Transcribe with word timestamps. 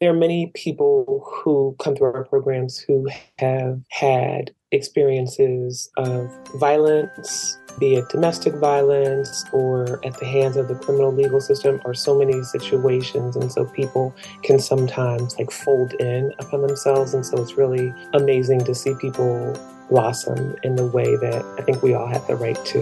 there 0.00 0.10
are 0.10 0.16
many 0.16 0.48
people 0.54 1.24
who 1.26 1.74
come 1.78 1.96
through 1.96 2.12
our 2.12 2.24
programs 2.24 2.78
who 2.78 3.08
have 3.38 3.80
had 3.90 4.50
experiences 4.70 5.90
of 5.96 6.30
violence, 6.56 7.58
be 7.78 7.94
it 7.94 8.06
domestic 8.10 8.52
violence 8.56 9.44
or 9.52 10.04
at 10.04 10.18
the 10.18 10.26
hands 10.26 10.56
of 10.58 10.68
the 10.68 10.74
criminal 10.74 11.12
legal 11.12 11.40
system, 11.40 11.80
or 11.86 11.94
so 11.94 12.18
many 12.18 12.42
situations. 12.42 13.36
And 13.36 13.50
so 13.50 13.64
people 13.64 14.14
can 14.42 14.58
sometimes 14.58 15.34
like 15.38 15.50
fold 15.50 15.94
in 15.94 16.30
upon 16.40 16.60
themselves. 16.60 17.14
And 17.14 17.24
so 17.24 17.40
it's 17.40 17.54
really 17.54 17.94
amazing 18.12 18.64
to 18.64 18.74
see 18.74 18.94
people 19.00 19.58
blossom 19.88 20.56
in 20.62 20.76
the 20.76 20.86
way 20.86 21.16
that 21.16 21.42
I 21.58 21.62
think 21.62 21.82
we 21.82 21.94
all 21.94 22.08
have 22.08 22.26
the 22.26 22.36
right 22.36 22.62
to. 22.66 22.80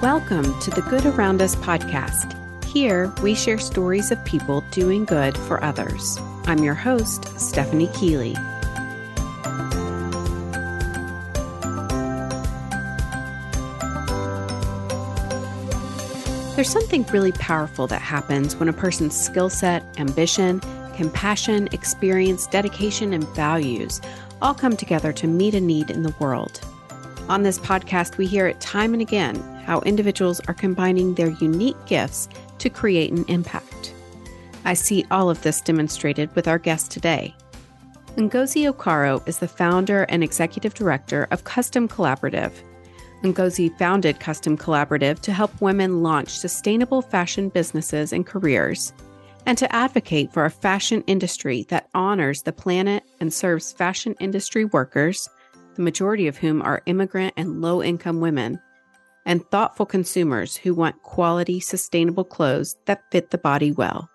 Welcome 0.00 0.56
to 0.60 0.70
the 0.70 0.82
Good 0.88 1.04
Around 1.04 1.42
Us 1.42 1.56
podcast. 1.56 2.45
Here, 2.66 3.12
we 3.22 3.34
share 3.34 3.58
stories 3.58 4.10
of 4.10 4.22
people 4.24 4.60
doing 4.70 5.04
good 5.04 5.38
for 5.38 5.62
others. 5.64 6.18
I'm 6.46 6.62
your 6.62 6.74
host, 6.74 7.26
Stephanie 7.40 7.86
Keally. 7.88 8.34
There's 16.54 16.68
something 16.68 17.04
really 17.04 17.32
powerful 17.32 17.86
that 17.86 18.02
happens 18.02 18.56
when 18.56 18.68
a 18.68 18.72
person's 18.72 19.18
skill 19.18 19.48
set, 19.48 19.82
ambition, 19.98 20.60
compassion, 20.96 21.68
experience, 21.72 22.46
dedication, 22.46 23.12
and 23.12 23.26
values 23.28 24.00
all 24.42 24.54
come 24.54 24.76
together 24.76 25.12
to 25.14 25.26
meet 25.26 25.54
a 25.54 25.60
need 25.60 25.90
in 25.90 26.02
the 26.02 26.14
world. 26.18 26.60
On 27.28 27.42
this 27.42 27.58
podcast, 27.58 28.16
we 28.16 28.26
hear 28.26 28.46
it 28.46 28.60
time 28.60 28.92
and 28.92 29.02
again 29.02 29.36
how 29.66 29.80
individuals 29.80 30.40
are 30.48 30.54
combining 30.54 31.14
their 31.14 31.30
unique 31.40 31.76
gifts 31.86 32.28
to 32.58 32.70
create 32.70 33.10
an 33.10 33.24
impact. 33.26 33.92
I 34.64 34.74
see 34.74 35.04
all 35.10 35.28
of 35.28 35.42
this 35.42 35.60
demonstrated 35.60 36.34
with 36.34 36.46
our 36.46 36.58
guest 36.58 36.90
today. 36.90 37.34
Ngozi 38.16 38.72
Okaro 38.72 39.26
is 39.28 39.38
the 39.38 39.48
founder 39.48 40.04
and 40.04 40.24
executive 40.24 40.72
director 40.72 41.26
of 41.30 41.44
Custom 41.44 41.88
Collaborative. 41.88 42.52
Ngozi 43.22 43.76
founded 43.76 44.20
Custom 44.20 44.56
Collaborative 44.56 45.20
to 45.20 45.32
help 45.32 45.60
women 45.60 46.02
launch 46.02 46.30
sustainable 46.30 47.02
fashion 47.02 47.48
businesses 47.48 48.12
and 48.12 48.24
careers, 48.24 48.92
and 49.46 49.58
to 49.58 49.72
advocate 49.74 50.32
for 50.32 50.44
a 50.44 50.50
fashion 50.50 51.02
industry 51.06 51.64
that 51.68 51.88
honors 51.94 52.42
the 52.42 52.52
planet 52.52 53.02
and 53.20 53.32
serves 53.32 53.72
fashion 53.72 54.14
industry 54.20 54.64
workers, 54.64 55.28
the 55.74 55.82
majority 55.82 56.26
of 56.26 56.38
whom 56.38 56.62
are 56.62 56.82
immigrant 56.86 57.34
and 57.36 57.60
low 57.60 57.82
income 57.82 58.20
women, 58.20 58.60
and 59.26 59.44
thoughtful 59.50 59.84
consumers 59.84 60.56
who 60.56 60.72
want 60.72 61.02
quality, 61.02 61.60
sustainable 61.60 62.24
clothes 62.24 62.76
that 62.86 63.02
fit 63.10 63.30
the 63.30 63.38
body 63.38 63.72
well. 63.72 64.08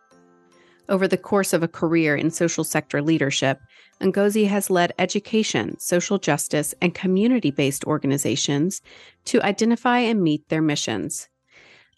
Over 0.90 1.08
the 1.08 1.18
course 1.18 1.54
of 1.54 1.62
a 1.62 1.68
career 1.68 2.16
in 2.16 2.32
social 2.32 2.64
sector 2.64 3.02
leadership, 3.02 3.60
Ngozi 4.02 4.48
has 4.48 4.70
led 4.70 4.94
education, 4.98 5.78
social 5.80 6.18
justice, 6.18 6.74
and 6.82 6.96
community 6.96 7.52
based 7.52 7.86
organizations 7.86 8.82
to 9.26 9.42
identify 9.44 10.00
and 10.00 10.24
meet 10.24 10.50
their 10.50 10.62
missions. 10.62 11.30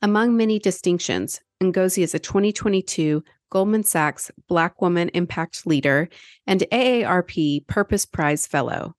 Among 0.02 0.36
many 0.36 0.60
distinctions, 0.60 1.40
Ngozi 1.62 2.04
is 2.04 2.14
a 2.14 2.20
2022 2.20 3.24
Goldman 3.50 3.84
Sachs 3.84 4.32
Black 4.48 4.82
Woman 4.82 5.10
Impact 5.14 5.66
Leader 5.66 6.10
and 6.46 6.62
AARP 6.72 7.66
Purpose 7.68 8.06
Prize 8.06 8.46
Fellow. 8.46 8.96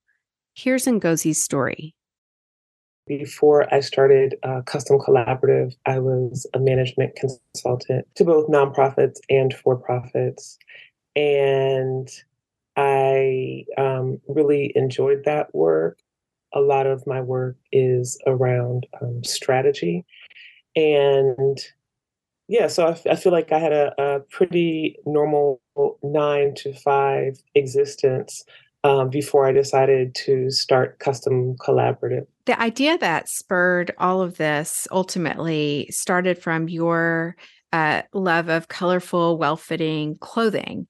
Here's 0.55 0.87
Ngozi's 0.87 1.43
story. 1.43 1.95
Before 3.06 3.72
I 3.72 3.80
started 3.80 4.36
uh, 4.42 4.62
Custom 4.62 4.98
Collaborative, 4.98 5.77
I 5.84 5.98
was 5.98 6.47
a 6.55 6.58
management 6.58 7.16
consultant 7.16 8.06
to 8.14 8.24
both 8.24 8.48
nonprofits 8.48 9.19
and 9.28 9.52
for 9.52 9.77
profits. 9.77 10.58
And 11.14 12.08
I 12.77 13.66
um, 13.77 14.20
really 14.27 14.72
enjoyed 14.75 15.25
that 15.27 15.55
work. 15.55 15.98
A 16.55 16.60
lot 16.60 16.86
of 16.86 17.06
my 17.06 17.20
work 17.20 17.56
is 17.72 18.19
around 18.26 18.87
um, 19.03 19.22
strategy. 19.22 20.06
And 20.75 21.59
yeah, 22.48 22.69
so 22.69 22.97
I, 23.09 23.16
feel 23.16 23.32
like 23.32 23.53
I 23.53 23.59
had 23.59 23.72
a, 23.72 23.94
a 23.98 24.20
pretty 24.20 24.97
normal 25.04 25.60
nine 26.03 26.54
to 26.56 26.72
five 26.72 27.38
existence 27.54 28.44
um, 28.84 29.09
before 29.09 29.47
I 29.47 29.53
decided 29.53 30.15
to 30.27 30.50
start 30.50 30.99
Custom 30.99 31.56
Collaborative. 31.56 32.27
The 32.45 32.61
idea 32.61 32.99
that 32.99 33.28
spurred 33.28 33.93
all 33.99 34.21
of 34.21 34.37
this 34.37 34.87
ultimately 34.93 35.89
started 35.91 36.39
from 36.39 36.69
your 36.69 37.34
uh, 37.73 38.03
love 38.12 38.49
of 38.49 38.69
colorful, 38.69 39.39
well 39.39 39.56
fitting 39.56 40.17
clothing. 40.19 40.87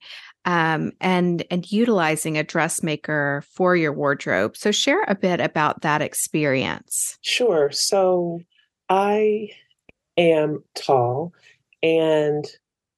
Um, 0.47 0.91
and 1.01 1.43
and 1.49 1.71
utilizing 1.71 2.37
a 2.37 2.43
dressmaker 2.43 3.43
for 3.49 3.75
your 3.75 3.91
wardrobe. 3.91 4.55
So 4.55 4.69
share 4.69 5.03
a 5.07 5.15
bit 5.15 5.39
about 5.39 5.81
that 5.81 6.03
experience. 6.03 7.17
Sure. 7.21 7.71
So 7.71 8.41
I 8.87 9.49
am 10.17 10.63
tall 10.75 11.33
and 11.81 12.45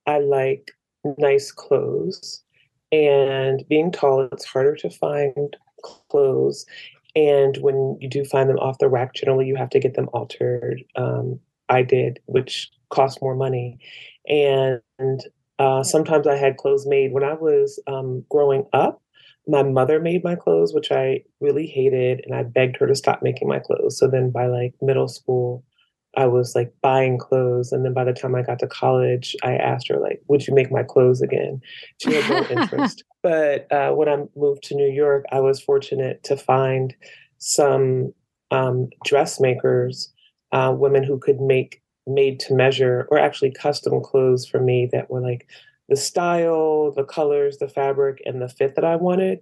I 0.05 0.19
like 0.19 0.71
nice 1.17 1.53
clothes 1.53 2.43
and 2.91 3.63
being 3.67 3.91
tall, 3.91 4.27
it's 4.31 4.45
harder 4.45 4.75
to 4.75 4.89
find 4.89 5.55
clothes. 5.83 6.65
And 7.15 7.57
when 7.57 7.97
you 7.99 8.09
do 8.09 8.23
find 8.23 8.49
them 8.49 8.59
off 8.59 8.77
the 8.77 8.89
rack, 8.89 9.13
generally 9.13 9.47
you 9.47 9.55
have 9.55 9.69
to 9.71 9.79
get 9.79 9.95
them 9.95 10.09
altered. 10.13 10.83
Um, 10.95 11.39
I 11.69 11.81
did, 11.83 12.19
which 12.25 12.69
cost 12.89 13.21
more 13.21 13.35
money. 13.35 13.79
And 14.27 14.81
uh, 15.59 15.83
sometimes 15.83 16.27
I 16.27 16.35
had 16.35 16.57
clothes 16.57 16.85
made 16.85 17.11
when 17.11 17.23
I 17.23 17.33
was 17.33 17.81
um, 17.87 18.23
growing 18.29 18.65
up. 18.73 19.01
My 19.47 19.63
mother 19.63 19.99
made 19.99 20.23
my 20.23 20.35
clothes, 20.35 20.73
which 20.73 20.91
I 20.91 21.23
really 21.39 21.67
hated, 21.67 22.21
and 22.25 22.35
I 22.35 22.43
begged 22.43 22.77
her 22.77 22.87
to 22.87 22.95
stop 22.95 23.23
making 23.23 23.47
my 23.47 23.59
clothes. 23.59 23.97
So 23.97 24.07
then 24.07 24.29
by 24.29 24.47
like 24.47 24.73
middle 24.81 25.07
school, 25.07 25.63
I 26.17 26.25
was 26.25 26.55
like 26.55 26.73
buying 26.81 27.19
clothes. 27.19 27.71
And 27.71 27.85
then 27.85 27.93
by 27.93 28.03
the 28.03 28.11
time 28.11 28.35
I 28.35 28.41
got 28.41 28.59
to 28.59 28.67
college, 28.67 29.35
I 29.43 29.55
asked 29.55 29.87
her, 29.87 29.99
like, 29.99 30.21
would 30.27 30.47
you 30.47 30.53
make 30.53 30.71
my 30.71 30.83
clothes 30.83 31.21
again? 31.21 31.61
She 32.01 32.13
had 32.13 32.29
no 32.29 32.45
interest. 32.61 33.03
But 33.21 33.71
uh, 33.71 33.91
when 33.91 34.09
I 34.09 34.23
moved 34.35 34.63
to 34.63 34.75
New 34.75 34.89
York, 34.89 35.25
I 35.31 35.39
was 35.39 35.61
fortunate 35.61 36.23
to 36.23 36.35
find 36.35 36.95
some 37.37 38.13
um, 38.49 38.89
dressmakers, 39.05 40.11
uh, 40.51 40.73
women 40.75 41.03
who 41.03 41.19
could 41.19 41.39
make 41.39 41.81
made 42.07 42.39
to 42.39 42.53
measure 42.53 43.05
or 43.11 43.19
actually 43.19 43.51
custom 43.51 44.01
clothes 44.01 44.47
for 44.47 44.61
me 44.61 44.87
that 44.91 45.11
were 45.11 45.21
like 45.21 45.47
the 45.89 45.95
style, 45.95 46.91
the 46.91 47.03
colors, 47.03 47.57
the 47.57 47.67
fabric, 47.67 48.21
and 48.25 48.41
the 48.41 48.49
fit 48.49 48.75
that 48.75 48.85
I 48.85 48.95
wanted. 48.95 49.39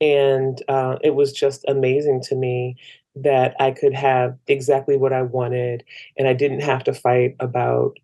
And 0.00 0.62
uh, 0.68 0.96
it 1.02 1.14
was 1.14 1.32
just 1.32 1.64
amazing 1.68 2.22
to 2.24 2.34
me 2.34 2.76
that 3.22 3.54
I 3.60 3.70
could 3.70 3.94
have 3.94 4.36
exactly 4.46 4.96
what 4.96 5.12
I 5.12 5.22
wanted 5.22 5.84
and 6.16 6.28
I 6.28 6.32
didn't 6.32 6.60
have 6.60 6.84
to 6.84 6.94
fight 6.94 7.36
about 7.40 7.98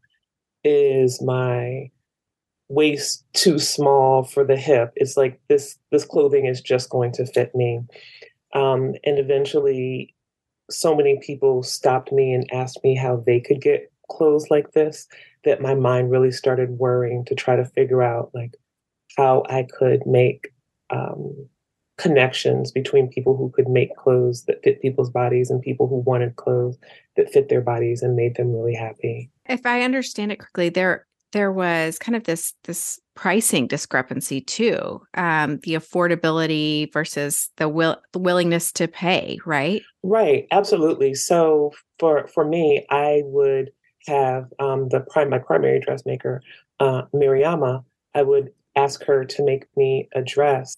is 0.62 1.20
my 1.22 1.90
waist 2.68 3.24
too 3.34 3.58
small 3.58 4.24
for 4.24 4.44
the 4.44 4.56
hip. 4.56 4.92
It's 4.96 5.16
like 5.16 5.40
this 5.48 5.78
this 5.90 6.04
clothing 6.04 6.46
is 6.46 6.60
just 6.60 6.90
going 6.90 7.12
to 7.12 7.26
fit 7.26 7.54
me. 7.54 7.80
Um, 8.54 8.94
and 9.04 9.18
eventually 9.18 10.14
so 10.70 10.94
many 10.94 11.20
people 11.22 11.62
stopped 11.62 12.12
me 12.12 12.32
and 12.32 12.48
asked 12.52 12.82
me 12.82 12.96
how 12.96 13.22
they 13.26 13.40
could 13.40 13.60
get 13.60 13.92
clothes 14.10 14.46
like 14.50 14.72
this 14.72 15.06
that 15.44 15.60
my 15.60 15.74
mind 15.74 16.10
really 16.10 16.30
started 16.30 16.70
worrying 16.70 17.24
to 17.26 17.34
try 17.34 17.56
to 17.56 17.64
figure 17.64 18.02
out 18.02 18.30
like 18.34 18.54
how 19.16 19.42
I 19.48 19.66
could 19.78 20.06
make 20.06 20.48
um, 20.90 21.48
connections 21.96 22.72
between 22.72 23.08
people 23.08 23.36
who 23.36 23.50
could 23.50 23.68
make 23.68 23.94
clothes 23.96 24.44
that 24.44 24.62
fit 24.64 24.82
people's 24.82 25.10
bodies 25.10 25.50
and 25.50 25.62
people 25.62 25.86
who 25.86 25.98
wanted 25.98 26.36
clothes 26.36 26.76
that 27.16 27.30
fit 27.30 27.48
their 27.48 27.60
bodies 27.60 28.02
and 28.02 28.16
made 28.16 28.36
them 28.36 28.52
really 28.52 28.74
happy. 28.74 29.30
If 29.46 29.64
I 29.64 29.82
understand 29.82 30.32
it 30.32 30.38
correctly, 30.40 30.70
there 30.70 31.06
there 31.32 31.52
was 31.52 31.98
kind 31.98 32.14
of 32.14 32.24
this 32.24 32.54
this 32.64 33.00
pricing 33.14 33.66
discrepancy 33.66 34.40
too, 34.40 35.02
um, 35.14 35.58
the 35.64 35.74
affordability 35.74 36.92
versus 36.92 37.50
the 37.56 37.68
will 37.68 37.96
the 38.12 38.18
willingness 38.18 38.72
to 38.72 38.88
pay, 38.88 39.38
right? 39.44 39.82
Right, 40.02 40.46
absolutely. 40.50 41.14
So 41.14 41.72
for 41.98 42.26
for 42.28 42.44
me, 42.44 42.86
I 42.90 43.22
would 43.24 43.70
have 44.06 44.46
um, 44.58 44.88
the 44.88 45.00
prime 45.00 45.30
my 45.30 45.38
primary 45.38 45.80
dressmaker, 45.80 46.40
uh, 46.80 47.02
Miriama. 47.14 47.84
I 48.14 48.22
would 48.22 48.50
ask 48.76 49.04
her 49.04 49.24
to 49.24 49.44
make 49.44 49.66
me 49.76 50.08
a 50.14 50.22
dress 50.22 50.76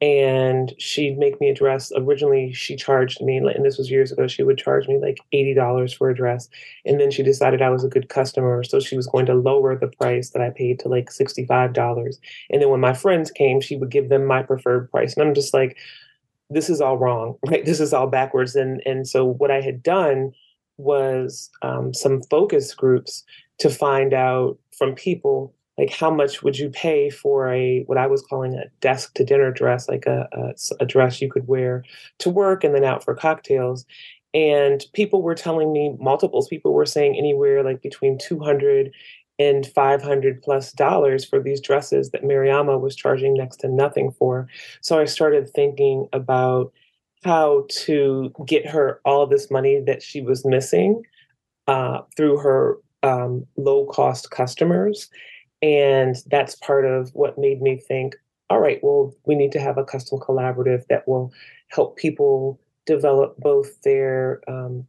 and 0.00 0.74
she'd 0.78 1.18
make 1.18 1.40
me 1.40 1.48
a 1.48 1.54
dress. 1.54 1.90
Originally, 1.96 2.52
she 2.52 2.76
charged 2.76 3.22
me, 3.22 3.38
and 3.38 3.64
this 3.64 3.78
was 3.78 3.90
years 3.90 4.12
ago, 4.12 4.26
she 4.26 4.42
would 4.42 4.58
charge 4.58 4.86
me 4.88 4.98
like 4.98 5.16
$80 5.32 5.96
for 5.96 6.10
a 6.10 6.14
dress. 6.14 6.48
And 6.84 7.00
then 7.00 7.10
she 7.10 7.22
decided 7.22 7.62
I 7.62 7.70
was 7.70 7.82
a 7.82 7.88
good 7.88 8.10
customer. 8.10 8.62
So 8.62 8.78
she 8.78 8.96
was 8.96 9.06
going 9.06 9.24
to 9.26 9.34
lower 9.34 9.74
the 9.74 9.88
price 9.88 10.30
that 10.30 10.42
I 10.42 10.50
paid 10.50 10.80
to 10.80 10.88
like 10.88 11.08
$65. 11.08 12.18
And 12.50 12.60
then 12.60 12.68
when 12.68 12.80
my 12.80 12.92
friends 12.92 13.30
came, 13.30 13.60
she 13.60 13.76
would 13.76 13.90
give 13.90 14.10
them 14.10 14.26
my 14.26 14.42
preferred 14.42 14.90
price. 14.90 15.14
And 15.16 15.26
I'm 15.26 15.34
just 15.34 15.54
like, 15.54 15.78
this 16.50 16.68
is 16.68 16.82
all 16.82 16.98
wrong, 16.98 17.38
right? 17.46 17.64
This 17.64 17.80
is 17.80 17.94
all 17.94 18.06
backwards. 18.06 18.54
And, 18.54 18.82
and 18.84 19.08
so 19.08 19.24
what 19.24 19.50
I 19.50 19.62
had 19.62 19.82
done 19.82 20.32
was 20.76 21.48
um, 21.62 21.94
some 21.94 22.22
focus 22.24 22.74
groups 22.74 23.24
to 23.60 23.70
find 23.70 24.12
out 24.12 24.58
from 24.76 24.94
people 24.94 25.54
like 25.78 25.90
how 25.90 26.10
much 26.10 26.42
would 26.42 26.58
you 26.58 26.70
pay 26.70 27.10
for 27.10 27.52
a 27.52 27.82
what 27.86 27.98
I 27.98 28.06
was 28.06 28.22
calling 28.22 28.54
a 28.54 28.64
desk 28.80 29.14
to 29.14 29.24
dinner 29.24 29.50
dress, 29.50 29.88
like 29.88 30.06
a, 30.06 30.28
a, 30.32 30.54
a 30.80 30.86
dress 30.86 31.20
you 31.20 31.30
could 31.30 31.46
wear 31.46 31.84
to 32.18 32.30
work 32.30 32.64
and 32.64 32.74
then 32.74 32.84
out 32.84 33.04
for 33.04 33.14
cocktails. 33.14 33.84
And 34.32 34.84
people 34.92 35.22
were 35.22 35.34
telling 35.34 35.72
me, 35.72 35.96
multiples 35.98 36.48
people 36.48 36.72
were 36.72 36.86
saying 36.86 37.16
anywhere 37.16 37.62
like 37.62 37.82
between 37.82 38.18
200 38.18 38.92
and 39.38 39.66
500 39.66 40.42
plus 40.42 40.72
dollars 40.72 41.24
for 41.24 41.40
these 41.40 41.60
dresses 41.60 42.10
that 42.10 42.22
Mariama 42.22 42.80
was 42.80 42.96
charging 42.96 43.34
next 43.34 43.56
to 43.58 43.68
nothing 43.68 44.10
for. 44.12 44.48
So 44.80 44.98
I 44.98 45.04
started 45.04 45.50
thinking 45.50 46.08
about 46.12 46.72
how 47.24 47.66
to 47.68 48.32
get 48.46 48.66
her 48.66 49.00
all 49.04 49.26
this 49.26 49.50
money 49.50 49.80
that 49.86 50.02
she 50.02 50.22
was 50.22 50.44
missing 50.44 51.02
uh, 51.66 52.00
through 52.16 52.38
her 52.38 52.78
um, 53.02 53.46
low 53.56 53.86
cost 53.86 54.30
customers. 54.30 55.08
And 55.66 56.14
that's 56.26 56.54
part 56.54 56.84
of 56.84 57.10
what 57.12 57.38
made 57.38 57.60
me 57.60 57.76
think 57.76 58.14
all 58.48 58.60
right, 58.60 58.78
well, 58.82 59.12
we 59.24 59.34
need 59.34 59.52
to 59.52 59.60
have 59.60 59.78
a 59.78 59.84
custom 59.84 60.18
collaborative 60.18 60.86
that 60.88 61.06
will 61.08 61.32
help 61.68 61.96
people 61.96 62.60
develop 62.84 63.36
both 63.38 63.80
their 63.82 64.40
um, 64.48 64.86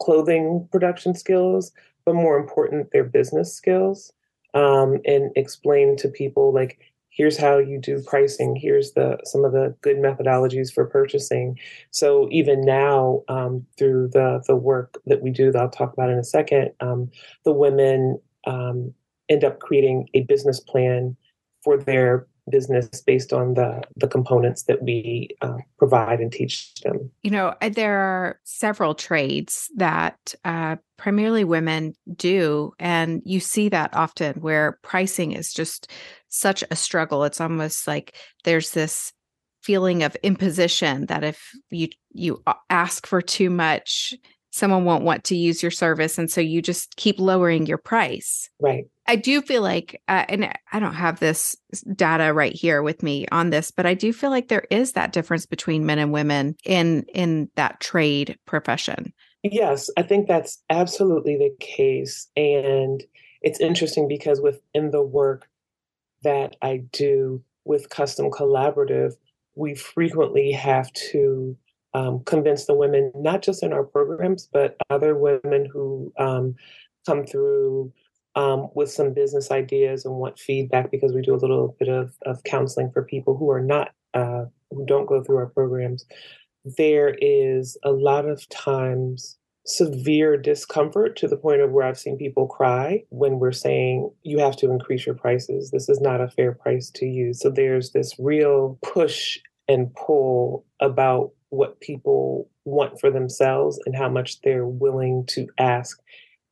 clothing 0.00 0.66
production 0.72 1.14
skills, 1.14 1.72
but 2.06 2.14
more 2.14 2.38
important, 2.38 2.90
their 2.92 3.04
business 3.04 3.54
skills, 3.54 4.12
um, 4.54 4.98
and 5.04 5.30
explain 5.36 5.96
to 5.98 6.08
people 6.08 6.52
like, 6.52 6.78
here's 7.10 7.36
how 7.36 7.58
you 7.58 7.78
do 7.78 8.02
pricing. 8.06 8.56
Here's 8.56 8.92
the 8.92 9.18
some 9.24 9.44
of 9.44 9.52
the 9.52 9.76
good 9.82 9.98
methodologies 9.98 10.72
for 10.72 10.86
purchasing. 10.86 11.58
So 11.90 12.28
even 12.32 12.62
now, 12.62 13.22
um, 13.28 13.66
through 13.78 14.08
the 14.08 14.42
the 14.46 14.56
work 14.56 14.98
that 15.06 15.22
we 15.22 15.30
do, 15.30 15.52
that 15.52 15.60
I'll 15.60 15.70
talk 15.70 15.92
about 15.92 16.10
in 16.10 16.18
a 16.18 16.24
second, 16.24 16.72
um, 16.80 17.10
the 17.44 17.52
women 17.52 18.18
um, 18.46 18.94
end 19.28 19.44
up 19.44 19.60
creating 19.60 20.08
a 20.14 20.22
business 20.22 20.60
plan 20.60 21.16
for 21.62 21.76
their 21.76 22.26
business 22.50 23.00
based 23.00 23.32
on 23.32 23.54
the 23.54 23.82
the 23.96 24.08
components 24.08 24.64
that 24.64 24.82
we 24.82 25.28
uh, 25.40 25.56
provide 25.78 26.20
and 26.20 26.30
teach 26.30 26.74
them. 26.82 27.10
You 27.22 27.30
know, 27.30 27.54
there 27.72 27.98
are 27.98 28.40
several 28.44 28.94
trades 28.94 29.68
that 29.76 30.34
uh, 30.44 30.76
primarily 30.96 31.44
women 31.44 31.94
do, 32.14 32.72
and 32.78 33.22
you 33.24 33.40
see 33.40 33.68
that 33.70 33.94
often 33.94 34.40
where 34.40 34.78
pricing 34.82 35.32
is 35.32 35.52
just 35.52 35.90
such 36.28 36.62
a 36.70 36.76
struggle. 36.76 37.24
It's 37.24 37.40
almost 37.40 37.86
like 37.86 38.14
there's 38.44 38.70
this 38.70 39.12
feeling 39.62 40.02
of 40.02 40.14
imposition 40.22 41.06
that 41.06 41.24
if 41.24 41.40
you 41.70 41.88
you 42.12 42.42
ask 42.68 43.06
for 43.06 43.22
too 43.22 43.48
much 43.48 44.14
someone 44.54 44.84
won't 44.84 45.02
want 45.02 45.24
to 45.24 45.36
use 45.36 45.62
your 45.62 45.70
service 45.72 46.16
and 46.16 46.30
so 46.30 46.40
you 46.40 46.62
just 46.62 46.94
keep 46.94 47.18
lowering 47.18 47.66
your 47.66 47.76
price. 47.76 48.48
Right. 48.60 48.84
I 49.08 49.16
do 49.16 49.42
feel 49.42 49.62
like 49.62 50.00
uh, 50.08 50.24
and 50.28 50.56
i 50.72 50.78
don't 50.78 50.94
have 50.94 51.20
this 51.20 51.56
data 51.94 52.32
right 52.32 52.54
here 52.54 52.82
with 52.82 53.02
me 53.02 53.26
on 53.32 53.50
this 53.50 53.70
but 53.70 53.84
i 53.84 53.92
do 53.92 54.12
feel 54.12 54.30
like 54.30 54.48
there 54.48 54.66
is 54.70 54.92
that 54.92 55.12
difference 55.12 55.44
between 55.44 55.84
men 55.84 55.98
and 55.98 56.12
women 56.12 56.54
in 56.64 57.04
in 57.12 57.50
that 57.56 57.80
trade 57.80 58.38
profession. 58.46 59.12
Yes 59.42 59.90
i 59.98 60.02
think 60.02 60.28
that's 60.28 60.62
absolutely 60.70 61.36
the 61.36 61.54
case 61.60 62.28
and 62.36 63.02
it's 63.42 63.60
interesting 63.60 64.08
because 64.08 64.40
within 64.40 64.90
the 64.90 65.02
work 65.02 65.48
that 66.22 66.56
i 66.62 66.78
do 66.92 67.42
with 67.64 67.90
custom 67.90 68.30
collaborative 68.30 69.14
we 69.56 69.74
frequently 69.74 70.52
have 70.52 70.92
to 70.92 71.56
um, 71.94 72.22
convince 72.24 72.66
the 72.66 72.74
women, 72.74 73.12
not 73.14 73.42
just 73.42 73.62
in 73.62 73.72
our 73.72 73.84
programs, 73.84 74.48
but 74.52 74.76
other 74.90 75.16
women 75.16 75.68
who 75.72 76.12
um, 76.18 76.54
come 77.06 77.24
through 77.24 77.92
um, 78.34 78.68
with 78.74 78.90
some 78.90 79.14
business 79.14 79.50
ideas 79.50 80.04
and 80.04 80.16
want 80.16 80.38
feedback 80.38 80.90
because 80.90 81.12
we 81.12 81.22
do 81.22 81.34
a 81.34 81.36
little 81.36 81.76
bit 81.78 81.88
of, 81.88 82.16
of 82.26 82.42
counseling 82.42 82.90
for 82.90 83.02
people 83.02 83.36
who 83.36 83.50
are 83.50 83.62
not, 83.62 83.92
uh, 84.12 84.44
who 84.70 84.84
don't 84.86 85.06
go 85.06 85.22
through 85.22 85.36
our 85.36 85.46
programs. 85.46 86.04
There 86.76 87.14
is 87.20 87.76
a 87.84 87.92
lot 87.92 88.26
of 88.26 88.48
times 88.48 89.38
severe 89.66 90.36
discomfort 90.36 91.16
to 91.16 91.28
the 91.28 91.36
point 91.36 91.60
of 91.60 91.70
where 91.70 91.86
I've 91.86 91.98
seen 91.98 92.18
people 92.18 92.46
cry 92.46 93.02
when 93.10 93.38
we're 93.38 93.52
saying 93.52 94.10
you 94.22 94.38
have 94.38 94.56
to 94.56 94.70
increase 94.70 95.06
your 95.06 95.14
prices. 95.14 95.70
This 95.70 95.88
is 95.88 96.00
not 96.00 96.20
a 96.20 96.28
fair 96.28 96.52
price 96.52 96.90
to 96.96 97.06
use. 97.06 97.40
So 97.40 97.50
there's 97.50 97.92
this 97.92 98.14
real 98.18 98.78
push 98.82 99.38
and 99.68 99.94
pull 99.94 100.66
about 100.80 101.30
what 101.54 101.80
people 101.80 102.50
want 102.64 103.00
for 103.00 103.10
themselves 103.10 103.78
and 103.86 103.96
how 103.96 104.08
much 104.08 104.40
they're 104.42 104.66
willing 104.66 105.24
to 105.26 105.46
ask 105.58 106.00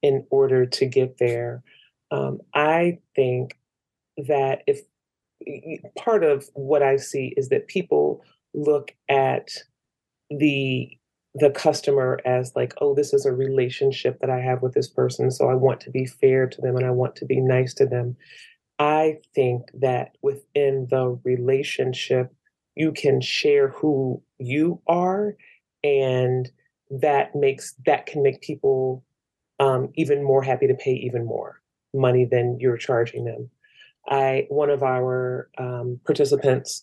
in 0.02 0.26
order 0.30 0.66
to 0.66 0.86
get 0.86 1.18
there. 1.18 1.62
Um, 2.10 2.40
I 2.54 2.98
think 3.14 3.56
that 4.16 4.62
if 4.66 4.80
part 5.96 6.24
of 6.24 6.48
what 6.54 6.82
I 6.82 6.96
see 6.96 7.34
is 7.36 7.48
that 7.48 7.66
people 7.68 8.22
look 8.54 8.94
at 9.08 9.50
the 10.30 10.90
the 11.34 11.50
customer 11.50 12.20
as 12.26 12.52
like 12.54 12.74
oh 12.80 12.94
this 12.94 13.14
is 13.14 13.24
a 13.24 13.32
relationship 13.32 14.18
that 14.20 14.28
i 14.28 14.38
have 14.38 14.60
with 14.60 14.74
this 14.74 14.88
person 14.88 15.30
so 15.30 15.48
i 15.48 15.54
want 15.54 15.80
to 15.80 15.90
be 15.90 16.04
fair 16.04 16.46
to 16.46 16.60
them 16.60 16.76
and 16.76 16.84
i 16.84 16.90
want 16.90 17.16
to 17.16 17.24
be 17.24 17.40
nice 17.40 17.72
to 17.72 17.86
them 17.86 18.14
i 18.78 19.16
think 19.34 19.62
that 19.72 20.14
within 20.20 20.86
the 20.90 21.18
relationship 21.24 22.34
you 22.74 22.92
can 22.92 23.20
share 23.20 23.68
who 23.68 24.22
you 24.38 24.80
are 24.86 25.36
and 25.84 26.50
that 26.90 27.34
makes 27.34 27.74
that 27.86 28.06
can 28.06 28.22
make 28.22 28.40
people 28.40 29.04
um, 29.60 29.90
even 29.94 30.22
more 30.22 30.42
happy 30.42 30.66
to 30.66 30.74
pay 30.74 30.92
even 30.92 31.24
more 31.24 31.60
money 31.94 32.24
than 32.24 32.58
you're 32.60 32.76
charging 32.76 33.24
them. 33.24 33.50
I 34.08 34.46
one 34.48 34.70
of 34.70 34.82
our 34.82 35.48
um, 35.58 36.00
participants 36.04 36.82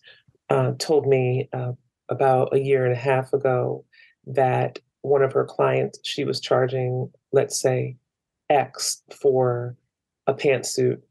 uh, 0.49 0.73
told 0.79 1.07
me 1.07 1.49
uh, 1.53 1.73
about 2.09 2.53
a 2.53 2.59
year 2.59 2.85
and 2.85 2.93
a 2.93 2.99
half 2.99 3.33
ago 3.33 3.85
that 4.25 4.79
one 5.01 5.21
of 5.21 5.33
her 5.33 5.45
clients 5.45 5.99
she 6.03 6.23
was 6.23 6.39
charging 6.39 7.09
let's 7.31 7.59
say 7.59 7.95
x 8.49 9.01
for 9.21 9.77
a 10.27 10.33
pantsuit 10.33 11.01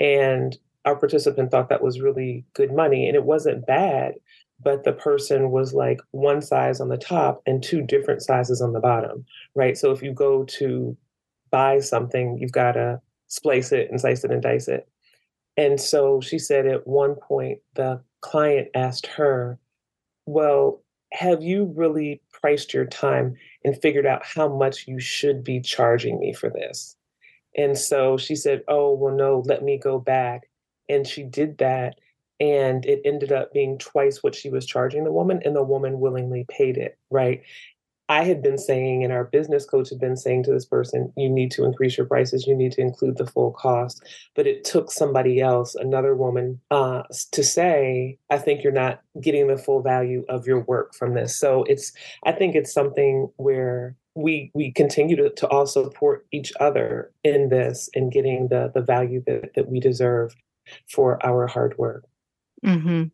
and 0.00 0.58
our 0.84 0.96
participant 0.96 1.50
thought 1.50 1.68
that 1.68 1.82
was 1.82 2.00
really 2.00 2.44
good 2.54 2.72
money 2.72 3.06
and 3.06 3.16
it 3.16 3.24
wasn't 3.24 3.66
bad 3.66 4.14
but 4.60 4.84
the 4.84 4.92
person 4.92 5.50
was 5.50 5.72
like 5.72 6.00
one 6.10 6.42
size 6.42 6.80
on 6.80 6.88
the 6.88 6.96
top 6.96 7.42
and 7.46 7.62
two 7.62 7.82
different 7.82 8.22
sizes 8.22 8.60
on 8.60 8.72
the 8.72 8.80
bottom 8.80 9.24
right? 9.54 9.76
So 9.76 9.90
if 9.92 10.02
you 10.02 10.12
go 10.12 10.44
to 10.44 10.96
buy 11.50 11.80
something 11.80 12.38
you've 12.38 12.52
got 12.52 12.72
to 12.72 13.00
splice 13.28 13.72
it 13.72 13.90
and 13.90 14.00
slice 14.00 14.24
it 14.24 14.30
and 14.30 14.42
dice 14.42 14.68
it. 14.68 14.88
And 15.56 15.80
so 15.80 16.20
she 16.20 16.38
said 16.38 16.66
at 16.66 16.86
one 16.86 17.14
point 17.14 17.60
the 17.74 18.00
client 18.20 18.68
asked 18.74 19.06
her 19.06 19.58
well 20.26 20.82
have 21.12 21.42
you 21.42 21.72
really 21.74 22.20
priced 22.32 22.74
your 22.74 22.84
time 22.84 23.34
and 23.64 23.80
figured 23.80 24.04
out 24.04 24.22
how 24.24 24.46
much 24.46 24.86
you 24.86 25.00
should 25.00 25.42
be 25.42 25.60
charging 25.60 26.20
me 26.20 26.34
for 26.34 26.50
this? 26.50 26.96
And 27.56 27.78
so 27.78 28.16
she 28.18 28.36
said 28.36 28.62
oh 28.68 28.94
well 28.94 29.14
no 29.14 29.42
let 29.46 29.62
me 29.62 29.78
go 29.78 29.98
back. 29.98 30.48
And 30.88 31.06
she 31.06 31.22
did 31.22 31.58
that 31.58 31.98
and 32.40 32.84
it 32.86 33.00
ended 33.04 33.32
up 33.32 33.52
being 33.52 33.78
twice 33.78 34.22
what 34.22 34.34
she 34.34 34.50
was 34.50 34.66
charging 34.66 35.04
the 35.04 35.12
woman 35.12 35.40
and 35.44 35.56
the 35.56 35.62
woman 35.62 36.00
willingly 36.00 36.44
paid 36.48 36.76
it 36.76 36.98
right? 37.10 37.42
I 38.10 38.24
had 38.24 38.42
been 38.42 38.56
saying 38.56 39.04
and 39.04 39.12
our 39.12 39.24
business 39.24 39.66
coach 39.66 39.90
had 39.90 40.00
been 40.00 40.16
saying 40.16 40.44
to 40.44 40.52
this 40.52 40.64
person 40.64 41.12
you 41.16 41.28
need 41.28 41.50
to 41.52 41.64
increase 41.64 41.98
your 41.98 42.06
prices. 42.06 42.46
You 42.46 42.56
need 42.56 42.72
to 42.72 42.80
include 42.80 43.18
the 43.18 43.26
full 43.26 43.52
cost. 43.52 44.02
But 44.34 44.46
it 44.46 44.64
took 44.64 44.90
somebody 44.90 45.40
else 45.40 45.74
another 45.74 46.14
woman 46.14 46.60
uh, 46.70 47.02
to 47.32 47.44
say 47.44 48.18
i 48.30 48.38
think 48.38 48.62
you're 48.62 48.72
not 48.72 49.02
getting 49.20 49.48
the 49.48 49.58
full 49.58 49.82
value 49.82 50.24
of 50.28 50.46
your 50.46 50.60
work 50.60 50.94
from 50.94 51.14
this. 51.14 51.36
So 51.38 51.64
it's 51.64 51.92
i 52.24 52.32
think 52.32 52.54
it's 52.54 52.72
something 52.72 53.30
where 53.36 53.96
we 54.14 54.50
we 54.54 54.72
continue 54.72 55.16
to, 55.16 55.30
to 55.30 55.46
all 55.48 55.66
support 55.66 56.26
each 56.32 56.52
other 56.60 57.12
in 57.24 57.50
this 57.50 57.90
and 57.94 58.10
getting 58.12 58.48
the 58.48 58.70
the 58.74 58.82
value 58.82 59.22
that, 59.26 59.54
that 59.54 59.68
we 59.68 59.80
deserve 59.80 60.34
for 60.90 61.24
our 61.24 61.46
hard 61.46 61.76
work. 61.78 62.04
Mm-hmm. 62.64 63.04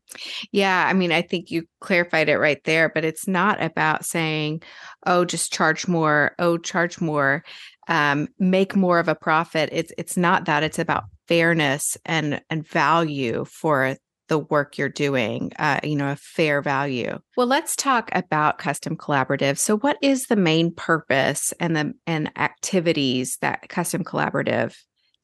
Yeah, 0.53 0.87
I 0.89 0.93
mean, 0.95 1.13
I 1.13 1.23
think 1.23 1.51
you 1.51 1.65
clarified 1.81 2.29
it 2.29 2.39
right 2.39 2.63
there, 2.65 2.89
but 2.89 3.05
it's 3.05 3.29
not 3.29 3.63
about 3.63 4.05
saying, 4.05 4.63
"Oh, 5.07 5.25
just 5.25 5.53
charge 5.53 5.87
more." 5.87 6.35
Oh, 6.39 6.57
charge 6.57 7.01
more. 7.01 7.45
Um, 7.89 8.29
make 8.39 8.75
more 8.75 8.99
of 8.99 9.09
a 9.09 9.15
profit. 9.15 9.69
It's 9.73 9.93
it's 9.99 10.17
not 10.17 10.47
that. 10.47 10.63
It's 10.63 10.79
about 10.79 11.05
fairness 11.29 11.97
and 12.07 12.41
and 12.49 12.67
value 12.67 13.45
for 13.45 13.97
the 14.29 14.39
work 14.39 14.79
you're 14.79 14.89
doing. 14.89 15.53
Uh, 15.59 15.81
you 15.83 15.97
know, 15.97 16.11
a 16.11 16.17
fair 16.17 16.63
value. 16.63 17.19
Well, 17.37 17.47
let's 17.47 17.77
talk 17.77 18.11
about 18.13 18.59
custom 18.59 18.97
collaborative. 18.97 19.59
So, 19.59 19.77
what 19.77 19.99
is 20.03 20.25
the 20.25 20.37
main 20.37 20.73
purpose 20.75 21.53
and 21.61 21.77
the 21.77 21.93
and 22.07 22.31
activities 22.37 23.37
that 23.41 23.69
custom 23.69 24.05
collaborative 24.05 24.75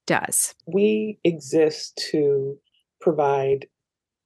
does? 0.07 0.55
We 0.67 1.19
exist 1.25 2.03
to 2.11 2.59
provide 3.01 3.67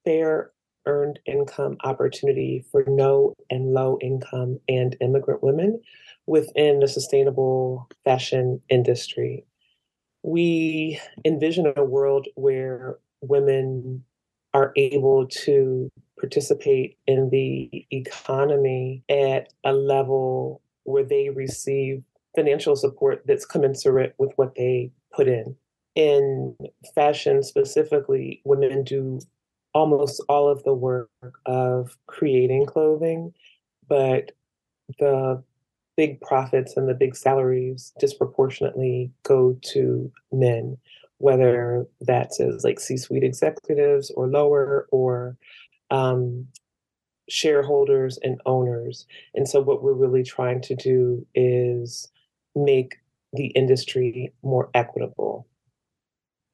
fair 0.04 0.50
earned 0.86 1.18
income 1.26 1.76
opportunity 1.84 2.64
for 2.70 2.84
no 2.86 3.34
and 3.50 3.72
low 3.72 3.98
income 4.02 4.60
and 4.68 4.96
immigrant 5.00 5.42
women 5.42 5.80
within 6.26 6.80
the 6.80 6.88
sustainable 6.88 7.88
fashion 8.04 8.60
industry. 8.68 9.44
we 10.22 10.98
envision 11.24 11.70
a 11.76 11.84
world 11.84 12.26
where 12.34 12.98
women 13.20 14.02
are 14.54 14.72
able 14.76 15.26
to 15.26 15.90
participate 16.18 16.96
in 17.06 17.28
the 17.30 17.86
economy 17.90 19.02
at 19.10 19.52
a 19.64 19.72
level 19.72 20.62
where 20.84 21.04
they 21.04 21.28
receive 21.28 22.02
financial 22.34 22.74
support 22.74 23.22
that's 23.26 23.44
commensurate 23.44 24.14
with 24.18 24.32
what 24.36 24.54
they 24.54 24.90
put 25.12 25.28
in. 25.28 25.54
In 25.94 26.56
fashion 26.94 27.42
specifically, 27.42 28.40
women 28.44 28.82
do 28.82 29.20
almost 29.74 30.22
all 30.28 30.48
of 30.48 30.62
the 30.64 30.74
work 30.74 31.10
of 31.46 31.96
creating 32.06 32.64
clothing, 32.66 33.34
but 33.88 34.32
the 34.98 35.42
big 35.96 36.20
profits 36.20 36.76
and 36.76 36.88
the 36.88 36.94
big 36.94 37.14
salaries 37.16 37.92
disproportionately 37.98 39.10
go 39.22 39.58
to 39.62 40.10
men, 40.32 40.76
whether 41.18 41.86
that's 42.00 42.40
as 42.40 42.64
like 42.64 42.80
C-suite 42.80 43.22
executives 43.22 44.10
or 44.16 44.26
lower 44.26 44.86
or 44.90 45.36
um, 45.90 46.46
shareholders 47.28 48.18
and 48.22 48.40
owners. 48.46 49.06
And 49.34 49.48
so 49.48 49.60
what 49.60 49.82
we're 49.82 49.92
really 49.92 50.24
trying 50.24 50.60
to 50.62 50.74
do 50.74 51.26
is 51.34 52.08
make 52.54 52.96
the 53.32 53.46
industry 53.48 54.32
more 54.42 54.70
equitable. 54.74 55.46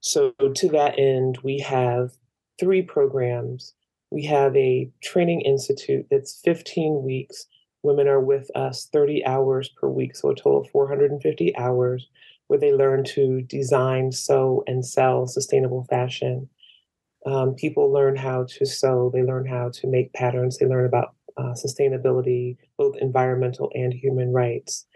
So 0.01 0.33
to 0.55 0.69
that 0.71 0.99
end, 0.99 1.39
we 1.43 1.59
have 1.59 2.13
three 2.61 2.83
programs. 2.83 3.75
We 4.11 4.25
have 4.27 4.55
a 4.57 4.91
training 5.03 5.41
institute 5.43 6.07
that's 6.11 6.41
15 6.45 7.03
weeks 7.03 7.47
Women 7.83 8.09
are 8.09 8.21
with 8.21 8.51
us 8.55 8.89
30 8.93 9.25
hours 9.25 9.71
per 9.71 9.89
week, 9.89 10.15
so 10.15 10.31
a 10.31 10.35
total 10.35 10.61
of 10.61 10.71
450 10.71 11.57
hours 11.57 12.09
where 12.49 12.59
they 12.59 12.73
learn 12.73 13.05
to 13.05 13.43
design, 13.43 14.13
sew, 14.13 14.63
and 14.67 14.85
sell 14.85 15.27
sustainable 15.27 15.85
fashion. 15.85 16.49
Um, 17.25 17.55
people 17.55 17.91
learn 17.91 18.17
how 18.17 18.47
to 18.59 18.67
sew, 18.67 19.11
they 19.15 19.23
learn 19.23 19.47
how 19.47 19.71
to 19.75 19.87
make 19.87 20.13
patterns, 20.13 20.59
they 20.59 20.67
learn 20.67 20.85
about 20.85 21.15
uh, 21.39 21.55
sustainability, 21.55 22.57
both 22.77 22.97
environmental 23.01 23.71
and 23.75 23.95
human 23.95 24.33
rights. 24.33 24.87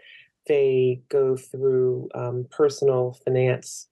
They 0.47 1.01
go 1.09 1.35
through 1.35 2.09
um, 2.13 2.45
personal 2.51 3.17
finance 3.25 3.87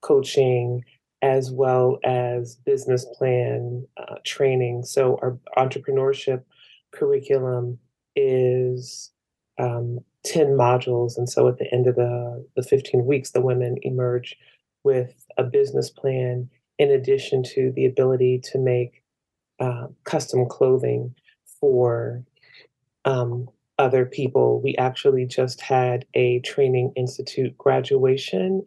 coaching 0.00 0.82
as 1.22 1.50
well 1.50 1.98
as 2.04 2.56
business 2.56 3.04
plan 3.16 3.86
uh, 3.96 4.16
training. 4.24 4.84
So, 4.84 5.18
our 5.22 5.38
entrepreneurship 5.56 6.42
curriculum 6.92 7.78
is 8.16 9.10
um, 9.58 10.00
10 10.24 10.48
modules. 10.48 11.16
And 11.16 11.28
so 11.28 11.48
at 11.48 11.58
the 11.58 11.72
end 11.72 11.86
of 11.86 11.96
the, 11.96 12.44
the 12.56 12.62
15 12.62 13.04
weeks, 13.06 13.30
the 13.30 13.40
women 13.40 13.76
emerge 13.82 14.36
with 14.84 15.26
a 15.36 15.44
business 15.44 15.90
plan 15.90 16.48
in 16.78 16.90
addition 16.90 17.42
to 17.42 17.72
the 17.74 17.86
ability 17.86 18.40
to 18.44 18.58
make 18.58 19.02
uh, 19.58 19.88
custom 20.04 20.46
clothing 20.46 21.14
for 21.60 22.24
um, 23.04 23.48
other 23.78 24.06
people. 24.06 24.60
We 24.62 24.76
actually 24.76 25.26
just 25.26 25.60
had 25.60 26.06
a 26.14 26.40
training 26.40 26.92
institute 26.96 27.56
graduation 27.58 28.62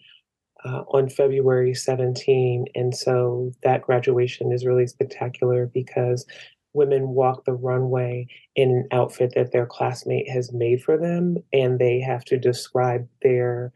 uh, 0.66 0.84
on 0.90 1.10
February 1.10 1.74
17. 1.74 2.66
And 2.76 2.96
so 2.96 3.52
that 3.64 3.82
graduation 3.82 4.52
is 4.52 4.66
really 4.66 4.88
spectacular 4.88 5.68
because 5.68 6.26
women 6.74 7.10
walk 7.10 7.46
the 7.46 7.54
runway 7.54 8.28
in 8.56 8.70
an 8.70 8.88
outfit 8.92 9.34
that 9.36 9.52
their 9.52 9.66
classmate 9.66 10.30
has 10.30 10.52
made 10.52 10.84
for 10.84 10.98
them 10.98 11.38
and 11.54 11.80
they 11.80 12.00
have 12.00 12.26
to 12.26 12.38
describe 12.38 13.08
their 13.22 13.72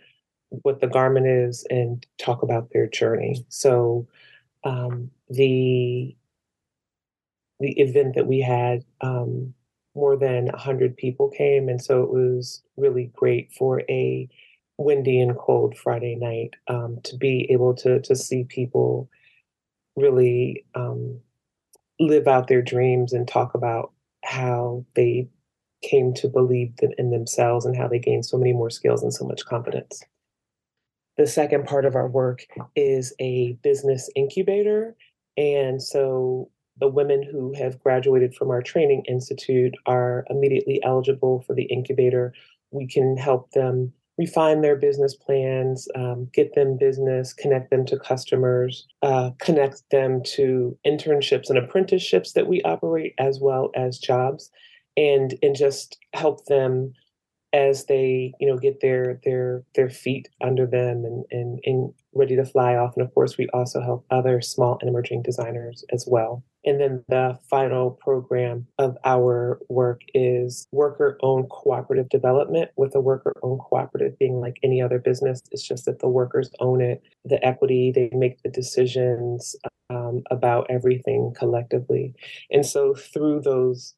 what 0.50 0.80
the 0.80 0.88
garment 0.88 1.28
is 1.28 1.66
and 1.70 2.06
talk 2.18 2.42
about 2.42 2.70
their 2.72 2.88
journey 2.88 3.46
so 3.50 4.08
um, 4.64 5.12
the 5.30 6.16
the 7.60 7.80
event 7.80 8.16
that 8.16 8.28
we 8.28 8.40
had 8.40 8.84
um, 9.02 9.54
more 9.96 10.16
than 10.16 10.46
100 10.46 10.96
people 10.98 11.30
came 11.30 11.70
and 11.70 11.82
so 11.82 12.02
it 12.02 12.10
was 12.10 12.64
really 12.78 13.12
great 13.16 13.52
for 13.52 13.82
a 13.90 14.28
windy 14.78 15.20
and 15.20 15.38
cold 15.38 15.78
friday 15.78 16.16
night 16.16 16.52
um, 16.68 17.00
to 17.04 17.16
be 17.18 17.48
able 17.50 17.74
to 17.74 18.00
to 18.02 18.16
see 18.16 18.44
people 18.44 19.10
really 19.96 20.64
um, 20.76 21.20
live 22.00 22.28
out 22.28 22.48
their 22.48 22.62
dreams 22.62 23.12
and 23.12 23.28
talk 23.28 23.54
about 23.56 23.92
how 24.24 24.86
they 24.96 25.28
came 25.82 26.14
to 26.14 26.28
believe 26.28 26.74
in 26.98 27.12
themselves 27.12 27.66
and 27.66 27.76
how 27.76 27.88
they 27.88 28.00
gained 28.00 28.26
so 28.26 28.38
many 28.38 28.54
more 28.54 28.70
skills 28.70 29.04
and 29.04 29.14
so 29.14 29.26
much 29.26 29.46
confidence. 29.46 30.04
The 31.18 31.28
second 31.28 31.66
part 31.66 31.86
of 31.86 31.96
our 31.96 32.08
work 32.08 32.46
is 32.76 33.14
a 33.20 33.54
business 33.64 34.10
incubator. 34.16 34.96
And 35.36 35.82
so 35.82 36.50
the 36.80 36.88
women 36.88 37.24
who 37.24 37.54
have 37.54 37.82
graduated 37.82 38.36
from 38.36 38.50
our 38.50 38.62
training 38.62 39.04
institute 39.08 39.74
are 39.86 40.26
immediately 40.30 40.82
eligible 40.84 41.42
for 41.42 41.56
the 41.56 41.64
incubator. 41.64 42.34
We 42.72 42.88
can 42.88 43.18
help 43.18 43.52
them 43.52 43.94
refine 44.18 44.62
their 44.62 44.76
business 44.76 45.16
plans, 45.16 45.88
um, 45.96 46.28
get 46.34 46.56
them 46.56 46.78
business, 46.78 47.34
connect 47.34 47.70
them 47.70 47.86
to 47.86 48.00
customers, 48.00 48.88
uh, 49.04 49.32
connect 49.40 49.84
them 49.92 50.22
to 50.24 50.78
internships 50.86 51.50
and 51.50 51.58
apprenticeships 51.58 52.34
that 52.34 52.48
we 52.48 52.62
operate, 52.64 53.14
as 53.20 53.40
well 53.40 53.72
as 53.76 54.00
jobs, 54.00 54.50
and 54.96 55.36
and 55.42 55.56
just 55.56 55.98
help 56.14 56.46
them 56.46 56.94
as 57.54 57.86
they 57.86 58.34
you 58.40 58.48
know 58.48 58.58
get 58.58 58.82
their 58.82 59.20
their 59.24 59.64
their 59.76 59.90
feet 59.90 60.28
under 60.42 60.66
them 60.66 61.06
and 61.06 61.26
and, 61.32 61.60
and 61.66 61.94
ready 62.18 62.36
to 62.36 62.46
fly 62.46 62.76
off. 62.76 62.96
And 62.96 63.06
of 63.06 63.14
course, 63.14 63.38
we 63.38 63.48
also 63.50 63.82
help 63.82 64.06
other 64.10 64.42
small 64.42 64.78
and 64.82 64.90
emerging 64.90 65.22
designers 65.24 65.84
as 65.92 66.06
well. 66.08 66.44
And 66.66 66.82
then 66.82 67.04
the 67.08 67.40
final 67.50 67.92
program 67.92 68.68
of 68.78 68.98
our 69.06 69.60
work 69.70 70.02
is 70.14 70.68
worker 70.72 71.18
owned 71.22 71.50
cooperative 71.50 72.10
development, 72.10 72.72
with 72.76 72.94
a 72.96 73.00
worker 73.00 73.34
owned 73.42 73.62
cooperative 73.62 74.20
being 74.20 74.42
like 74.42 74.58
any 74.64 74.82
other 74.82 75.00
business. 75.00 75.42
It's 75.52 75.66
just 75.66 75.86
that 75.86 76.00
the 76.00 76.10
workers 76.10 76.50
own 76.60 76.82
it, 76.82 77.02
the 77.24 77.44
equity, 77.46 77.92
they 77.92 78.10
make 78.12 78.42
the 78.42 78.50
decisions 78.50 79.56
um, 79.90 80.24
about 80.30 80.68
everything 80.70 81.34
collectively. 81.38 82.16
And 82.52 82.66
so 82.66 82.94
through 82.94 83.42
those 83.42 83.94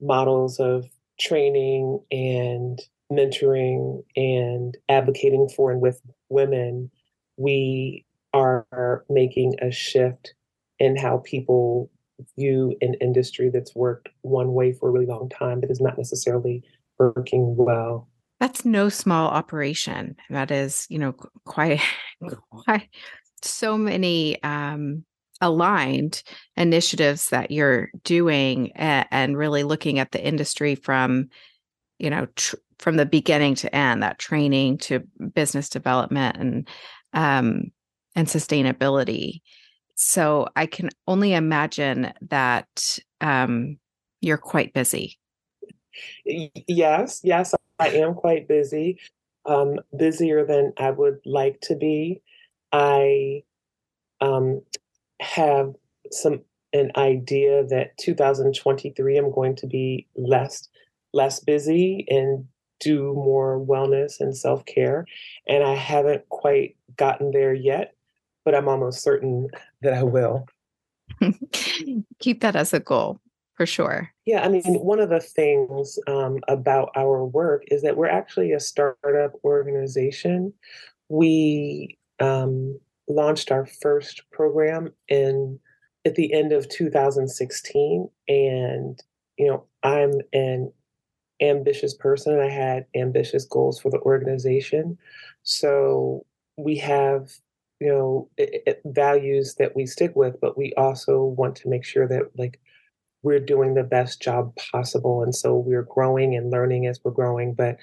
models 0.00 0.60
of 0.60 0.86
training 1.18 2.00
and 2.10 2.80
mentoring 3.10 4.02
and 4.16 4.76
advocating 4.88 5.48
for 5.48 5.70
and 5.70 5.80
with 5.80 6.00
women, 6.28 6.90
we 7.36 8.04
are 8.32 9.04
making 9.08 9.54
a 9.60 9.70
shift 9.70 10.34
in 10.78 10.96
how 10.96 11.18
people 11.24 11.90
view 12.36 12.76
an 12.80 12.94
industry 13.00 13.50
that's 13.50 13.74
worked 13.74 14.08
one 14.22 14.52
way 14.52 14.72
for 14.72 14.88
a 14.88 14.92
really 14.92 15.06
long 15.06 15.28
time 15.28 15.60
but 15.60 15.70
is 15.70 15.80
not 15.80 15.98
necessarily 15.98 16.62
working 16.98 17.56
well. 17.56 18.08
That's 18.40 18.64
no 18.64 18.88
small 18.88 19.28
operation. 19.28 20.16
That 20.30 20.50
is, 20.50 20.86
you 20.88 20.98
know, 20.98 21.12
quite 21.44 21.80
quite 22.50 22.88
so 23.42 23.76
many 23.76 24.42
um 24.42 25.04
aligned 25.40 26.22
initiatives 26.56 27.30
that 27.30 27.50
you're 27.50 27.90
doing 28.04 28.70
and, 28.76 29.06
and 29.10 29.36
really 29.36 29.64
looking 29.64 29.98
at 29.98 30.12
the 30.12 30.24
industry 30.24 30.76
from 30.76 31.28
you 31.98 32.08
know 32.08 32.26
tr- 32.36 32.56
from 32.78 32.96
the 32.96 33.06
beginning 33.06 33.54
to 33.56 33.74
end 33.74 34.02
that 34.02 34.18
training 34.18 34.78
to 34.78 35.00
business 35.34 35.68
development 35.68 36.36
and 36.36 36.68
um 37.12 37.70
and 38.14 38.26
sustainability 38.26 39.40
so 39.94 40.48
I 40.56 40.66
can 40.66 40.90
only 41.06 41.32
imagine 41.34 42.12
that 42.22 42.98
um, 43.20 43.78
you're 44.20 44.38
quite 44.38 44.72
busy. 44.72 45.18
Yes, 46.24 47.20
yes, 47.22 47.54
I 47.78 47.88
am 47.88 48.14
quite 48.14 48.48
busy, 48.48 48.98
um, 49.44 49.78
busier 49.96 50.44
than 50.44 50.72
I 50.78 50.90
would 50.90 51.20
like 51.24 51.60
to 51.62 51.76
be. 51.76 52.22
I 52.72 53.42
um, 54.20 54.62
have 55.20 55.74
some 56.10 56.42
an 56.72 56.90
idea 56.96 57.64
that 57.66 57.96
2023 57.98 59.18
I'm 59.18 59.30
going 59.30 59.54
to 59.56 59.66
be 59.66 60.08
less 60.16 60.68
less 61.12 61.38
busy 61.38 62.06
and 62.08 62.46
do 62.82 63.12
more 63.14 63.58
wellness 63.58 64.20
and 64.20 64.36
self 64.36 64.64
care, 64.66 65.06
and 65.46 65.64
I 65.64 65.74
haven't 65.74 66.28
quite 66.28 66.76
gotten 66.96 67.30
there 67.30 67.54
yet 67.54 67.94
but 68.44 68.54
I'm 68.54 68.68
almost 68.68 69.02
certain 69.02 69.48
that 69.82 69.94
I 69.94 70.02
will. 70.02 70.46
Keep 72.20 72.40
that 72.40 72.56
as 72.56 72.72
a 72.72 72.80
goal 72.80 73.20
for 73.54 73.66
sure. 73.66 74.10
Yeah, 74.24 74.44
I 74.44 74.48
mean, 74.48 74.62
one 74.62 75.00
of 75.00 75.10
the 75.10 75.20
things 75.20 75.98
um, 76.06 76.38
about 76.48 76.90
our 76.96 77.24
work 77.24 77.64
is 77.68 77.82
that 77.82 77.96
we're 77.96 78.08
actually 78.08 78.52
a 78.52 78.60
startup 78.60 79.32
organization. 79.44 80.52
We 81.08 81.98
um, 82.18 82.78
launched 83.08 83.52
our 83.52 83.66
first 83.66 84.22
program 84.30 84.92
in 85.08 85.58
at 86.04 86.14
the 86.14 86.32
end 86.32 86.52
of 86.52 86.68
2016, 86.68 88.08
and 88.28 89.02
you 89.38 89.46
know, 89.46 89.64
I'm 89.82 90.12
an 90.32 90.72
ambitious 91.42 91.94
person. 91.94 92.40
I 92.40 92.48
had 92.48 92.86
ambitious 92.94 93.44
goals 93.44 93.80
for 93.80 93.90
the 93.90 94.00
organization, 94.00 94.98
so 95.42 96.24
we 96.56 96.76
have 96.76 97.32
you 97.80 97.88
know 97.88 98.28
it, 98.36 98.62
it, 98.66 98.82
values 98.84 99.56
that 99.58 99.74
we 99.74 99.86
stick 99.86 100.14
with 100.14 100.40
but 100.40 100.56
we 100.56 100.72
also 100.74 101.24
want 101.24 101.56
to 101.56 101.68
make 101.68 101.84
sure 101.84 102.06
that 102.06 102.22
like 102.38 102.60
we're 103.22 103.40
doing 103.40 103.74
the 103.74 103.82
best 103.82 104.20
job 104.20 104.54
possible 104.56 105.22
and 105.22 105.34
so 105.34 105.56
we're 105.56 105.82
growing 105.82 106.34
and 106.34 106.50
learning 106.50 106.86
as 106.86 107.00
we're 107.02 107.10
growing. 107.12 107.54
But 107.54 107.76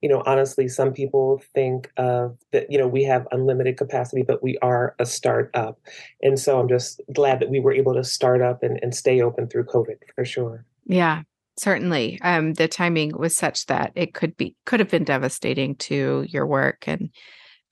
you 0.00 0.08
know 0.08 0.22
honestly 0.26 0.68
some 0.68 0.92
people 0.92 1.42
think 1.54 1.90
of 1.96 2.36
that 2.52 2.70
you 2.70 2.76
know 2.76 2.86
we 2.86 3.04
have 3.04 3.26
unlimited 3.32 3.76
capacity 3.76 4.22
but 4.22 4.42
we 4.42 4.58
are 4.58 4.94
a 4.98 5.06
startup. 5.06 5.80
And 6.22 6.38
so 6.38 6.60
i'm 6.60 6.68
just 6.68 7.00
glad 7.12 7.40
that 7.40 7.50
we 7.50 7.60
were 7.60 7.72
able 7.72 7.94
to 7.94 8.04
start 8.04 8.42
up 8.42 8.62
and, 8.62 8.78
and 8.82 8.94
stay 8.94 9.20
open 9.22 9.48
through 9.48 9.64
covid 9.64 9.98
for 10.14 10.24
sure. 10.24 10.64
Yeah 10.86 11.22
certainly 11.56 12.20
um, 12.22 12.54
the 12.54 12.68
timing 12.68 13.16
was 13.16 13.36
such 13.36 13.66
that 13.66 13.92
it 13.94 14.14
could 14.14 14.36
be 14.36 14.56
could 14.66 14.80
have 14.80 14.90
been 14.90 15.04
devastating 15.04 15.76
to 15.76 16.24
your 16.28 16.46
work 16.46 16.84
and 16.86 17.10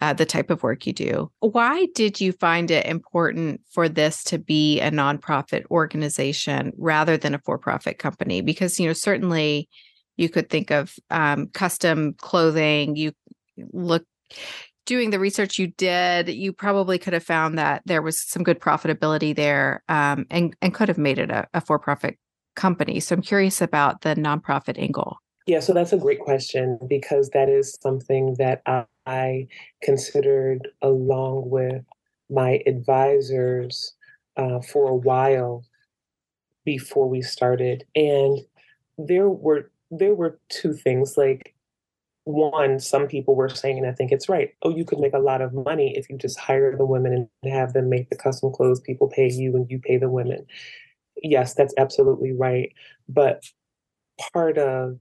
uh, 0.00 0.12
the 0.12 0.26
type 0.26 0.50
of 0.50 0.64
work 0.64 0.84
you 0.84 0.92
do. 0.92 1.30
Why 1.38 1.86
did 1.94 2.20
you 2.20 2.32
find 2.32 2.72
it 2.72 2.86
important 2.86 3.60
for 3.70 3.88
this 3.88 4.24
to 4.24 4.38
be 4.38 4.80
a 4.80 4.90
nonprofit 4.90 5.64
organization 5.70 6.72
rather 6.76 7.16
than 7.16 7.34
a 7.36 7.38
for-profit 7.38 7.98
company? 7.98 8.40
Because 8.40 8.80
you 8.80 8.88
know 8.88 8.94
certainly 8.94 9.68
you 10.16 10.28
could 10.28 10.50
think 10.50 10.70
of 10.70 10.94
um, 11.10 11.48
custom 11.48 12.14
clothing. 12.14 12.96
You 12.96 13.12
look 13.72 14.04
doing 14.86 15.10
the 15.10 15.20
research 15.20 15.58
you 15.58 15.68
did, 15.68 16.28
you 16.28 16.52
probably 16.52 16.98
could 16.98 17.12
have 17.12 17.22
found 17.22 17.56
that 17.58 17.82
there 17.86 18.02
was 18.02 18.20
some 18.28 18.42
good 18.42 18.58
profitability 18.58 19.34
there, 19.34 19.84
um, 19.88 20.26
and 20.30 20.56
and 20.60 20.74
could 20.74 20.88
have 20.88 20.98
made 20.98 21.18
it 21.18 21.30
a, 21.30 21.46
a 21.54 21.60
for-profit 21.60 22.18
company. 22.54 23.00
So 23.00 23.14
I'm 23.14 23.22
curious 23.22 23.60
about 23.60 24.02
the 24.02 24.14
nonprofit 24.14 24.78
angle. 24.78 25.18
Yeah, 25.46 25.60
so 25.60 25.74
that's 25.74 25.92
a 25.92 25.98
great 25.98 26.20
question 26.20 26.78
because 26.88 27.30
that 27.30 27.48
is 27.48 27.76
something 27.82 28.34
that 28.38 28.62
I, 29.06 29.48
considered 29.82 30.68
along 30.80 31.50
with 31.50 31.84
my 32.30 32.62
advisors 32.66 33.94
uh, 34.36 34.60
for 34.60 34.88
a 34.88 34.94
while 34.94 35.64
before 36.64 37.08
we 37.08 37.20
started, 37.20 37.84
and 37.96 38.38
there 38.96 39.28
were 39.28 39.72
there 39.90 40.14
were 40.14 40.38
two 40.48 40.72
things. 40.72 41.16
Like 41.16 41.54
one, 42.24 42.78
some 42.78 43.08
people 43.08 43.34
were 43.34 43.48
saying, 43.48 43.78
and 43.78 43.88
I 43.88 43.92
think 43.92 44.12
it's 44.12 44.28
right. 44.28 44.54
Oh, 44.62 44.70
you 44.70 44.84
could 44.84 45.00
make 45.00 45.14
a 45.14 45.18
lot 45.18 45.42
of 45.42 45.52
money 45.52 45.96
if 45.96 46.08
you 46.08 46.16
just 46.16 46.38
hire 46.38 46.76
the 46.76 46.86
women 46.86 47.28
and 47.42 47.52
have 47.52 47.72
them 47.72 47.88
make 47.88 48.08
the 48.08 48.16
custom 48.16 48.52
clothes. 48.52 48.80
People 48.80 49.08
pay 49.08 49.28
you, 49.28 49.56
and 49.56 49.68
you 49.68 49.80
pay 49.80 49.96
the 49.96 50.08
women. 50.08 50.46
Yes, 51.22 51.54
that's 51.54 51.74
absolutely 51.78 52.32
right. 52.32 52.72
But 53.08 53.44
part 54.34 54.58
of 54.58 54.98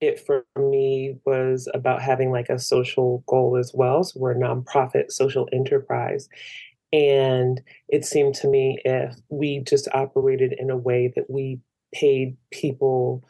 it 0.00 0.20
for 0.20 0.46
me 0.58 1.16
was 1.26 1.68
about 1.74 2.02
having 2.02 2.30
like 2.30 2.48
a 2.50 2.58
social 2.58 3.24
goal 3.26 3.56
as 3.58 3.72
well. 3.74 4.04
So 4.04 4.20
we're 4.20 4.32
a 4.32 4.36
nonprofit 4.36 5.12
social 5.12 5.48
enterprise. 5.52 6.28
And 6.92 7.60
it 7.88 8.04
seemed 8.04 8.36
to 8.36 8.48
me 8.48 8.80
if 8.84 9.16
we 9.30 9.60
just 9.60 9.88
operated 9.94 10.54
in 10.58 10.70
a 10.70 10.76
way 10.76 11.12
that 11.16 11.30
we 11.30 11.60
paid 11.94 12.36
people 12.52 13.24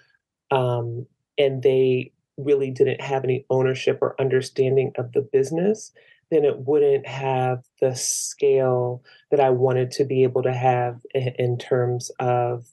um, 0.51 1.07
and 1.39 1.63
they 1.63 2.13
really 2.37 2.71
didn't 2.71 3.01
have 3.01 3.25
any 3.25 3.47
ownership 3.51 3.99
or 4.03 4.21
understanding 4.21 4.93
of 4.99 5.13
the 5.13 5.23
business, 5.23 5.93
then 6.31 6.45
it 6.45 6.59
wouldn't 6.61 7.07
have 7.07 7.65
the 7.81 7.95
scale 7.95 9.03
that 9.31 9.41
I 9.41 9.51
wanted 9.51 9.91
to 9.93 10.05
be 10.05 10.23
able 10.23 10.43
to 10.43 10.53
have 10.53 11.01
in, 11.15 11.59
terms 11.59 12.11
of 12.19 12.67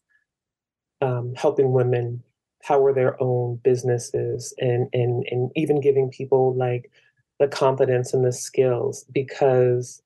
um, 1.01 1.33
helping 1.35 1.71
women 1.71 2.23
power 2.63 2.93
their 2.93 3.21
own 3.21 3.59
businesses 3.63 4.53
and 4.59 4.87
and 4.93 5.25
and 5.31 5.51
even 5.55 5.81
giving 5.81 6.09
people 6.09 6.55
like 6.55 6.91
the 7.39 7.47
confidence 7.47 8.13
and 8.13 8.23
the 8.23 8.31
skills 8.31 9.05
because 9.11 10.03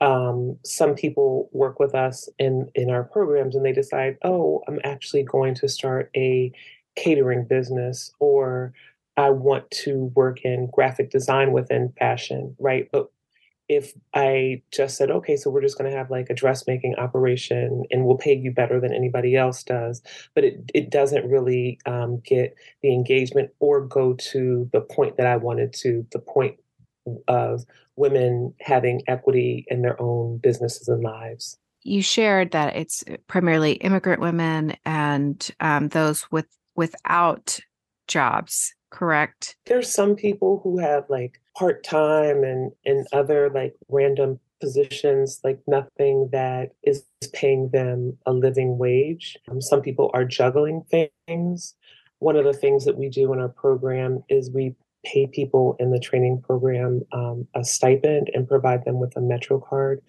um, 0.00 0.56
some 0.64 0.94
people 0.94 1.48
work 1.52 1.80
with 1.80 1.94
us 1.94 2.28
in 2.38 2.70
in 2.74 2.90
our 2.90 3.02
programs 3.02 3.56
and 3.56 3.64
they 3.64 3.72
decide 3.72 4.16
oh 4.22 4.62
i'm 4.68 4.78
actually 4.84 5.24
going 5.24 5.54
to 5.54 5.68
start 5.68 6.10
a 6.14 6.52
catering 6.94 7.44
business 7.44 8.12
or 8.20 8.72
i 9.16 9.30
want 9.30 9.70
to 9.70 10.10
work 10.14 10.40
in 10.44 10.68
graphic 10.72 11.10
design 11.10 11.52
within 11.52 11.92
fashion 11.98 12.54
right 12.58 12.88
but 12.92 13.10
if 13.68 13.92
I 14.14 14.62
just 14.70 14.96
said, 14.96 15.10
okay, 15.10 15.36
so 15.36 15.50
we're 15.50 15.62
just 15.62 15.76
going 15.76 15.90
to 15.90 15.96
have 15.96 16.10
like 16.10 16.30
a 16.30 16.34
dressmaking 16.34 16.94
operation 16.96 17.84
and 17.90 18.04
we'll 18.04 18.16
pay 18.16 18.34
you 18.34 18.52
better 18.52 18.80
than 18.80 18.94
anybody 18.94 19.34
else 19.34 19.62
does, 19.64 20.02
but 20.34 20.44
it, 20.44 20.70
it 20.72 20.90
doesn't 20.90 21.28
really 21.28 21.78
um, 21.84 22.20
get 22.24 22.54
the 22.82 22.92
engagement 22.92 23.50
or 23.58 23.80
go 23.80 24.14
to 24.14 24.68
the 24.72 24.80
point 24.80 25.16
that 25.16 25.26
I 25.26 25.36
wanted 25.36 25.72
to, 25.74 26.06
the 26.12 26.20
point 26.20 26.56
of 27.26 27.64
women 27.96 28.54
having 28.60 29.02
equity 29.08 29.64
in 29.68 29.82
their 29.82 30.00
own 30.00 30.38
businesses 30.38 30.88
and 30.88 31.02
lives. 31.02 31.58
You 31.82 32.02
shared 32.02 32.52
that 32.52 32.76
it's 32.76 33.04
primarily 33.26 33.72
immigrant 33.74 34.20
women 34.20 34.76
and 34.84 35.48
um, 35.60 35.88
those 35.88 36.30
with 36.30 36.46
without 36.74 37.58
jobs, 38.06 38.74
correct? 38.90 39.56
There's 39.66 39.92
some 39.92 40.16
people 40.16 40.60
who 40.62 40.78
have 40.78 41.04
like 41.08 41.40
part 41.56 41.84
time 41.84 42.44
and 42.44 42.72
and 42.84 43.06
other 43.12 43.50
like 43.50 43.74
random 43.88 44.40
positions, 44.60 45.40
like 45.44 45.60
nothing 45.66 46.28
that 46.32 46.72
is 46.82 47.04
paying 47.32 47.70
them 47.70 48.16
a 48.26 48.32
living 48.32 48.78
wage. 48.78 49.36
Um, 49.50 49.60
some 49.60 49.82
people 49.82 50.10
are 50.14 50.24
juggling 50.24 50.82
things. 50.90 51.74
One 52.18 52.36
of 52.36 52.44
the 52.44 52.54
things 52.54 52.84
that 52.86 52.96
we 52.96 53.08
do 53.08 53.32
in 53.32 53.38
our 53.38 53.48
program 53.48 54.22
is 54.28 54.50
we 54.50 54.74
pay 55.04 55.26
people 55.26 55.76
in 55.78 55.90
the 55.90 56.00
training 56.00 56.42
program 56.42 57.02
um, 57.12 57.46
a 57.54 57.64
stipend 57.64 58.30
and 58.34 58.48
provide 58.48 58.84
them 58.84 58.98
with 58.98 59.16
a 59.16 59.20
Metro 59.20 59.60
card. 59.60 60.00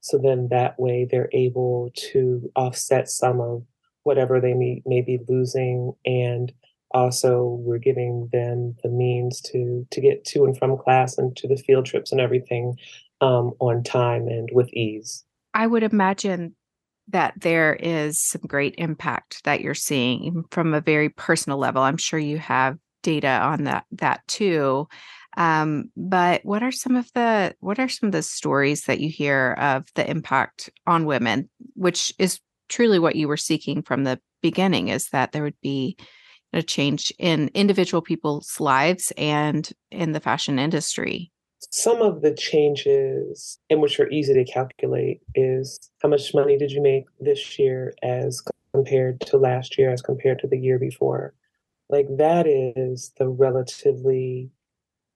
So 0.00 0.18
then 0.18 0.48
that 0.50 0.78
way 0.78 1.08
they're 1.10 1.30
able 1.32 1.90
to 2.12 2.50
offset 2.54 3.08
some 3.08 3.40
of 3.40 3.64
whatever 4.02 4.38
they 4.38 4.52
may, 4.52 4.82
may 4.84 5.00
be 5.00 5.18
losing 5.28 5.94
and 6.04 6.52
also 6.94 7.58
we're 7.60 7.78
giving 7.78 8.28
them 8.32 8.76
the 8.82 8.88
means 8.88 9.40
to 9.40 9.86
to 9.90 10.00
get 10.00 10.24
to 10.24 10.44
and 10.44 10.56
from 10.56 10.78
class 10.78 11.18
and 11.18 11.36
to 11.36 11.48
the 11.48 11.56
field 11.56 11.84
trips 11.84 12.12
and 12.12 12.20
everything 12.20 12.76
um, 13.20 13.52
on 13.60 13.82
time 13.82 14.28
and 14.28 14.48
with 14.52 14.72
ease. 14.72 15.24
I 15.52 15.66
would 15.66 15.82
imagine 15.82 16.54
that 17.08 17.34
there 17.36 17.74
is 17.74 18.20
some 18.20 18.42
great 18.46 18.74
impact 18.78 19.44
that 19.44 19.60
you're 19.60 19.74
seeing 19.74 20.44
from 20.50 20.72
a 20.72 20.80
very 20.80 21.10
personal 21.10 21.58
level. 21.58 21.82
I'm 21.82 21.98
sure 21.98 22.18
you 22.18 22.38
have 22.38 22.78
data 23.02 23.28
on 23.28 23.64
that 23.64 23.84
that 23.92 24.26
too. 24.28 24.88
Um, 25.36 25.90
but 25.96 26.44
what 26.44 26.62
are 26.62 26.72
some 26.72 26.94
of 26.94 27.12
the 27.14 27.54
what 27.58 27.80
are 27.80 27.88
some 27.88 28.06
of 28.06 28.12
the 28.12 28.22
stories 28.22 28.84
that 28.84 29.00
you 29.00 29.10
hear 29.10 29.56
of 29.58 29.86
the 29.96 30.08
impact 30.08 30.70
on 30.86 31.06
women 31.06 31.50
which 31.74 32.14
is 32.20 32.38
truly 32.68 33.00
what 33.00 33.16
you 33.16 33.26
were 33.26 33.36
seeking 33.36 33.82
from 33.82 34.04
the 34.04 34.20
beginning 34.42 34.88
is 34.88 35.08
that 35.08 35.32
there 35.32 35.42
would 35.42 35.60
be 35.60 35.96
a 36.54 36.62
change 36.62 37.12
in 37.18 37.50
individual 37.54 38.00
people's 38.00 38.58
lives 38.60 39.12
and 39.16 39.70
in 39.90 40.12
the 40.12 40.20
fashion 40.20 40.58
industry? 40.58 41.30
Some 41.70 42.00
of 42.02 42.22
the 42.22 42.34
changes, 42.34 43.58
and 43.68 43.80
which 43.80 43.98
are 43.98 44.08
easy 44.10 44.34
to 44.34 44.44
calculate, 44.44 45.20
is 45.34 45.78
how 46.02 46.08
much 46.08 46.34
money 46.34 46.56
did 46.56 46.70
you 46.70 46.80
make 46.80 47.04
this 47.20 47.58
year 47.58 47.94
as 48.02 48.42
compared 48.72 49.20
to 49.22 49.36
last 49.38 49.78
year, 49.78 49.90
as 49.90 50.02
compared 50.02 50.38
to 50.40 50.46
the 50.46 50.58
year 50.58 50.78
before? 50.78 51.34
Like 51.88 52.06
that 52.16 52.46
is 52.46 53.12
the 53.18 53.28
relatively 53.28 54.50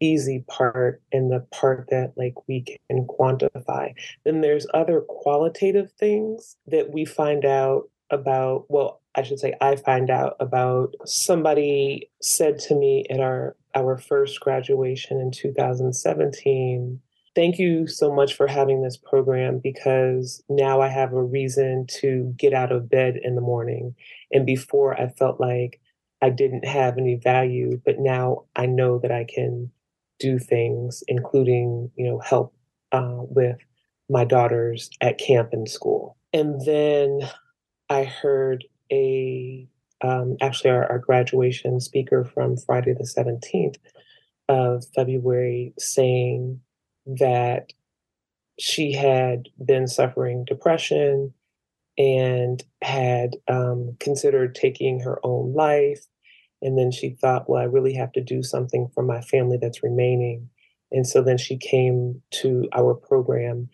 easy 0.01 0.45
part 0.49 1.03
and 1.13 1.31
the 1.31 1.41
part 1.51 1.89
that 1.91 2.13
like 2.17 2.35
we 2.47 2.63
can 2.63 3.07
quantify. 3.07 3.93
Then 4.25 4.41
there's 4.41 4.67
other 4.75 5.01
qualitative 5.01 5.93
things 5.93 6.57
that 6.67 6.93
we 6.93 7.05
find 7.05 7.45
out 7.45 7.91
about 8.11 8.65
well 8.69 9.01
I 9.19 9.23
should 9.23 9.41
say, 9.41 9.55
I 9.61 9.77
find 9.77 10.11
out 10.11 10.37
about 10.41 10.95
somebody 11.05 12.11
said 12.23 12.59
to 12.61 12.75
me 12.75 13.05
at 13.11 13.21
our 13.21 13.57
our 13.75 13.99
first 13.99 14.41
graduation 14.41 15.21
in 15.21 15.31
2017 15.31 17.01
thank 17.39 17.57
you 17.57 17.87
so 17.87 18.13
much 18.13 18.35
for 18.35 18.49
having 18.49 18.83
this 18.83 18.97
program 18.97 19.61
because 19.63 20.43
now 20.49 20.81
I 20.81 20.89
have 20.89 21.13
a 21.13 21.23
reason 21.23 21.87
to 22.01 22.35
get 22.37 22.53
out 22.53 22.73
of 22.73 22.91
bed 22.91 23.15
in 23.23 23.37
the 23.37 23.41
morning. 23.41 23.95
And 24.33 24.45
before 24.45 25.01
I 25.01 25.09
felt 25.11 25.39
like 25.39 25.81
I 26.21 26.31
didn't 26.31 26.65
have 26.65 26.99
any 26.99 27.15
value, 27.15 27.81
but 27.85 28.01
now 28.01 28.47
I 28.57 28.67
know 28.67 28.99
that 28.99 29.13
I 29.13 29.25
can 29.25 29.71
do 30.19 30.41
things, 30.41 31.05
including, 31.07 31.93
you 31.95 32.07
know, 32.09 32.19
help 32.19 32.55
uh, 32.91 33.21
with 33.21 33.59
my 34.11 34.25
daughters 34.25 34.91
at 35.01 35.19
camp 35.19 35.51
and 35.53 35.69
school. 35.69 36.17
And 36.33 36.61
then 36.67 37.21
I 37.89 38.03
heard 38.03 38.65
a 38.93 39.69
um, 40.01 40.37
actually 40.41 40.71
our, 40.71 40.89
our, 40.91 40.99
graduation 40.99 41.81
speaker 41.81 42.25
from 42.25 42.57
Friday 42.57 42.95
the 42.95 43.03
17th 43.03 43.77
of 44.49 44.85
February 44.95 45.75
saying 45.77 46.61
that 47.05 47.73
she 48.61 48.93
had 48.93 49.49
been 49.65 49.89
suffering 49.89 50.45
depression 50.45 51.35
and 51.97 52.63
had 52.81 53.37
um, 53.49 53.97
considered 53.99 54.55
taking 54.55 55.01
her 55.01 55.19
own 55.25 55.53
life. 55.53 56.07
And 56.63 56.79
then 56.79 56.91
she 56.93 57.11
thought, 57.11 57.49
well, 57.49 57.61
I 57.61 57.65
really 57.65 57.95
have 57.95 58.13
to 58.13 58.21
do 58.21 58.43
something 58.43 58.89
for 58.95 59.03
my 59.03 59.21
family 59.21 59.59
that's 59.61 59.83
remaining. 59.83 60.49
And 60.93 61.07
so 61.07 61.23
then 61.23 61.39
she 61.39 61.57
came 61.57 62.23
to 62.41 62.69
our 62.73 62.95
program 62.95 63.69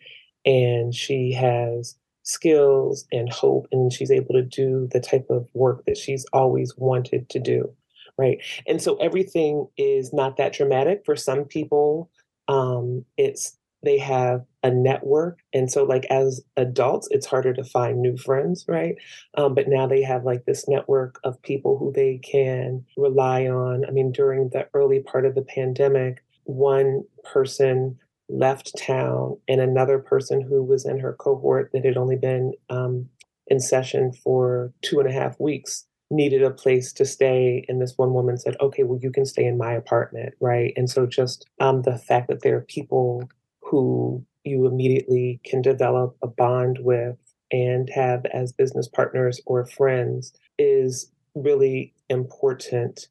and 0.45 0.93
she 0.93 1.33
has 1.33 1.95
skills 2.25 3.05
and 3.11 3.31
hope 3.31 3.67
and 3.71 3.93
she's 3.93 4.11
able 4.11 4.33
to 4.33 4.43
do 4.43 4.89
the 4.91 4.99
type 4.99 5.27
of 5.29 5.47
work 5.53 5.85
that 5.85 5.97
she's 5.97 6.25
always 6.33 6.73
wanted 6.77 7.29
to 7.29 7.39
do 7.39 7.73
right? 8.17 8.37
And 8.67 8.81
so 8.81 8.95
everything 8.97 9.67
is 9.77 10.13
not 10.13 10.37
that 10.37 10.53
dramatic. 10.53 11.03
For 11.05 11.15
some 11.15 11.45
people 11.45 12.09
um, 12.47 13.03
it's 13.17 13.57
they 13.83 13.97
have 13.99 14.43
a 14.63 14.71
network 14.71 15.39
and 15.53 15.71
so 15.71 15.83
like 15.83 16.05
as 16.05 16.41
adults 16.57 17.07
it's 17.11 17.27
harder 17.27 17.53
to 17.53 17.63
find 17.63 18.01
new 18.01 18.17
friends 18.17 18.65
right? 18.67 18.95
Um, 19.35 19.53
but 19.53 19.67
now 19.67 19.85
they 19.85 20.01
have 20.01 20.23
like 20.23 20.45
this 20.45 20.67
network 20.67 21.19
of 21.23 21.41
people 21.43 21.77
who 21.77 21.91
they 21.91 22.17
can 22.17 22.83
rely 22.97 23.47
on. 23.47 23.85
I 23.85 23.91
mean 23.91 24.11
during 24.11 24.49
the 24.49 24.67
early 24.73 25.01
part 25.01 25.25
of 25.25 25.35
the 25.35 25.43
pandemic 25.43 26.23
one 26.45 27.03
person 27.23 27.99
left 28.29 28.77
town 28.77 29.37
and 29.47 29.61
another 29.61 29.99
person 29.99 30.41
who 30.41 30.63
was 30.63 30.85
in 30.85 30.99
her 30.99 31.13
cohort 31.13 31.69
that 31.73 31.85
had 31.85 31.97
only 31.97 32.15
been 32.15 32.53
um, 32.69 33.07
in 33.47 33.59
session 33.59 34.11
for 34.11 34.73
two 34.81 34.99
and 34.99 35.09
a 35.09 35.13
half 35.13 35.39
weeks 35.39 35.85
needed 36.11 36.43
a 36.43 36.51
place 36.51 36.93
to 36.93 37.05
stay. 37.05 37.65
And 37.67 37.81
this 37.81 37.97
one 37.97 38.13
woman 38.13 38.37
said 38.37 38.55
okay 38.59 38.83
well 38.83 38.99
you 39.01 39.11
can 39.11 39.25
stay 39.25 39.45
in 39.45 39.57
my 39.57 39.73
apartment 39.73 40.33
right? 40.39 40.73
And 40.75 40.89
so 40.89 41.05
just 41.05 41.45
um, 41.59 41.83
the 41.83 41.97
fact 41.97 42.27
that 42.27 42.41
there 42.41 42.57
are 42.57 42.61
people 42.61 43.29
who 43.61 44.23
you 44.43 44.67
immediately 44.67 45.39
can 45.43 45.61
develop 45.61 46.15
a 46.21 46.27
bond 46.27 46.79
with 46.81 47.17
and 47.51 47.89
have 47.89 48.25
as 48.27 48.51
business 48.51 48.87
partners 48.87 49.41
or 49.45 49.65
friends 49.65 50.33
is 50.57 51.11
really 51.33 51.93
important 52.09 53.07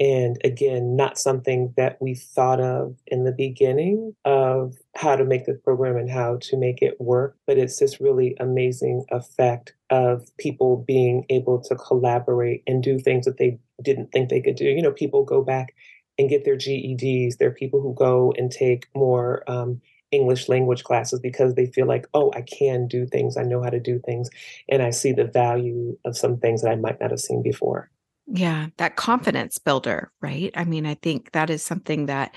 and 0.00 0.38
again, 0.44 0.96
not 0.96 1.18
something 1.18 1.74
that 1.76 1.98
we 2.00 2.14
thought 2.14 2.58
of 2.58 2.96
in 3.06 3.24
the 3.24 3.32
beginning 3.32 4.16
of 4.24 4.74
how 4.96 5.14
to 5.14 5.24
make 5.26 5.44
this 5.44 5.60
program 5.62 5.98
and 5.98 6.10
how 6.10 6.38
to 6.40 6.56
make 6.56 6.80
it 6.80 6.98
work. 6.98 7.36
But 7.46 7.58
it's 7.58 7.78
this 7.78 8.00
really 8.00 8.34
amazing 8.40 9.04
effect 9.10 9.74
of 9.90 10.34
people 10.38 10.82
being 10.86 11.26
able 11.28 11.60
to 11.64 11.76
collaborate 11.76 12.62
and 12.66 12.82
do 12.82 12.98
things 12.98 13.26
that 13.26 13.36
they 13.36 13.58
didn't 13.82 14.10
think 14.10 14.30
they 14.30 14.40
could 14.40 14.56
do. 14.56 14.64
You 14.64 14.80
know, 14.80 14.90
people 14.92 15.22
go 15.22 15.42
back 15.42 15.74
and 16.18 16.30
get 16.30 16.46
their 16.46 16.56
GEDs. 16.56 17.36
There 17.36 17.48
are 17.48 17.52
people 17.52 17.82
who 17.82 17.94
go 17.94 18.32
and 18.38 18.50
take 18.50 18.86
more 18.94 19.44
um, 19.50 19.82
English 20.12 20.48
language 20.48 20.82
classes 20.82 21.20
because 21.20 21.54
they 21.54 21.66
feel 21.66 21.86
like, 21.86 22.06
oh, 22.14 22.32
I 22.34 22.40
can 22.40 22.88
do 22.88 23.06
things, 23.06 23.36
I 23.36 23.42
know 23.42 23.62
how 23.62 23.70
to 23.70 23.78
do 23.78 24.00
things, 24.00 24.30
and 24.68 24.82
I 24.82 24.90
see 24.90 25.12
the 25.12 25.24
value 25.24 25.96
of 26.04 26.16
some 26.16 26.38
things 26.38 26.62
that 26.62 26.70
I 26.70 26.76
might 26.76 27.00
not 27.00 27.10
have 27.10 27.20
seen 27.20 27.42
before. 27.42 27.90
Yeah, 28.32 28.66
that 28.76 28.96
confidence 28.96 29.58
builder, 29.58 30.12
right? 30.20 30.52
I 30.54 30.64
mean, 30.64 30.86
I 30.86 30.94
think 30.94 31.32
that 31.32 31.50
is 31.50 31.64
something 31.64 32.06
that 32.06 32.34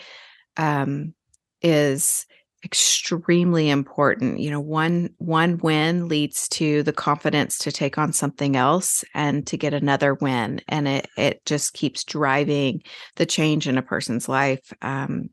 um, 0.57 1.13
is 1.61 2.25
extremely 2.65 3.69
important. 3.69 4.39
You 4.39 4.49
know, 4.51 4.59
one 4.59 5.09
one 5.19 5.59
win 5.59 6.07
leads 6.07 6.47
to 6.49 6.81
the 6.83 6.93
confidence 6.93 7.57
to 7.59 7.71
take 7.71 7.97
on 7.99 8.11
something 8.11 8.55
else 8.55 9.03
and 9.13 9.45
to 9.47 9.57
get 9.57 9.73
another 9.73 10.15
win, 10.15 10.61
and 10.67 10.87
it 10.87 11.07
it 11.15 11.45
just 11.45 11.73
keeps 11.73 12.03
driving 12.03 12.81
the 13.17 13.25
change 13.27 13.67
in 13.67 13.77
a 13.77 13.83
person's 13.83 14.27
life. 14.27 14.73
Um, 14.81 15.29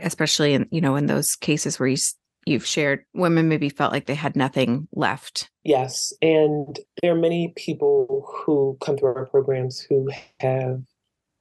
especially 0.00 0.54
in 0.54 0.68
you 0.70 0.80
know 0.80 0.94
in 0.94 1.06
those 1.06 1.34
cases 1.34 1.80
where 1.80 1.88
you 1.88 1.96
you've 2.46 2.66
shared 2.66 3.04
women 3.14 3.48
maybe 3.48 3.68
felt 3.68 3.92
like 3.92 4.06
they 4.06 4.14
had 4.14 4.36
nothing 4.36 4.88
left. 4.92 5.50
Yes 5.64 6.12
and 6.20 6.78
there 7.02 7.12
are 7.12 7.18
many 7.18 7.52
people 7.56 8.26
who 8.44 8.76
come 8.80 8.96
through 8.96 9.14
our 9.14 9.26
programs 9.26 9.80
who 9.80 10.10
have 10.40 10.82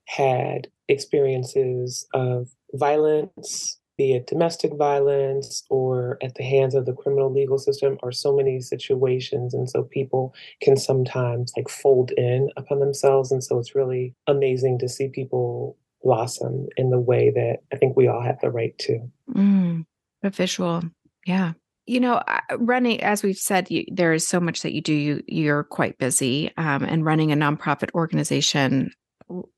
had 0.07 0.67
experiences 0.87 2.05
of 2.13 2.49
violence 2.73 3.79
be 3.97 4.13
it 4.13 4.27
domestic 4.27 4.73
violence 4.75 5.63
or 5.69 6.17
at 6.21 6.35
the 6.35 6.43
hands 6.43 6.73
of 6.73 6.85
the 6.85 6.93
criminal 6.93 7.31
legal 7.31 7.57
system 7.57 7.97
or 8.01 8.11
so 8.11 8.35
many 8.35 8.59
situations 8.59 9.53
and 9.53 9.69
so 9.69 9.83
people 9.83 10.33
can 10.61 10.75
sometimes 10.75 11.53
like 11.55 11.69
fold 11.69 12.11
in 12.17 12.49
upon 12.57 12.79
themselves 12.79 13.31
and 13.31 13.43
so 13.43 13.59
it's 13.59 13.75
really 13.75 14.15
amazing 14.27 14.79
to 14.79 14.89
see 14.89 15.09
people 15.09 15.77
blossom 16.03 16.67
in 16.75 16.89
the 16.89 16.99
way 16.99 17.31
that 17.33 17.59
i 17.71 17.77
think 17.77 17.95
we 17.95 18.07
all 18.07 18.21
have 18.21 18.39
the 18.41 18.49
right 18.49 18.77
to. 18.77 18.99
Mm 19.31 19.85
a 20.23 20.29
visual. 20.29 20.81
Yeah. 21.25 21.53
You 21.85 21.99
know 21.99 22.23
running 22.57 23.03
as 23.03 23.23
we've 23.23 23.37
said 23.37 23.69
you, 23.69 23.83
there 23.91 24.13
is 24.13 24.25
so 24.25 24.39
much 24.39 24.61
that 24.61 24.73
you 24.73 24.81
do 24.81 24.93
you 24.93 25.21
you're 25.27 25.65
quite 25.65 25.97
busy 25.97 26.51
um, 26.55 26.83
and 26.83 27.03
running 27.03 27.31
a 27.31 27.35
nonprofit 27.35 27.93
organization 27.93 28.91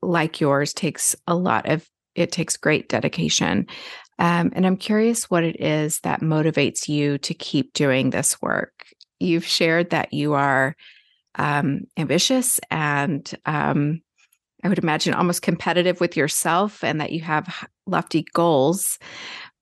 like 0.02 0.40
yours 0.40 0.72
takes 0.72 1.14
a 1.28 1.36
lot 1.36 1.68
of 1.68 1.88
it 2.16 2.32
takes 2.32 2.56
great 2.56 2.88
dedication. 2.88 3.66
Um, 4.18 4.50
and 4.54 4.66
i'm 4.66 4.76
curious 4.76 5.30
what 5.30 5.44
it 5.44 5.60
is 5.60 6.00
that 6.00 6.20
motivates 6.20 6.88
you 6.88 7.18
to 7.18 7.34
keep 7.34 7.72
doing 7.74 8.10
this 8.10 8.40
work. 8.42 8.72
You've 9.20 9.46
shared 9.46 9.90
that 9.90 10.12
you 10.12 10.34
are 10.34 10.74
um, 11.36 11.82
ambitious 11.96 12.58
and 12.70 13.30
um, 13.44 14.00
i 14.64 14.68
would 14.68 14.78
imagine 14.78 15.14
almost 15.14 15.42
competitive 15.42 16.00
with 16.00 16.16
yourself 16.16 16.82
and 16.82 17.00
that 17.00 17.12
you 17.12 17.20
have 17.20 17.68
lofty 17.86 18.24
goals. 18.32 18.98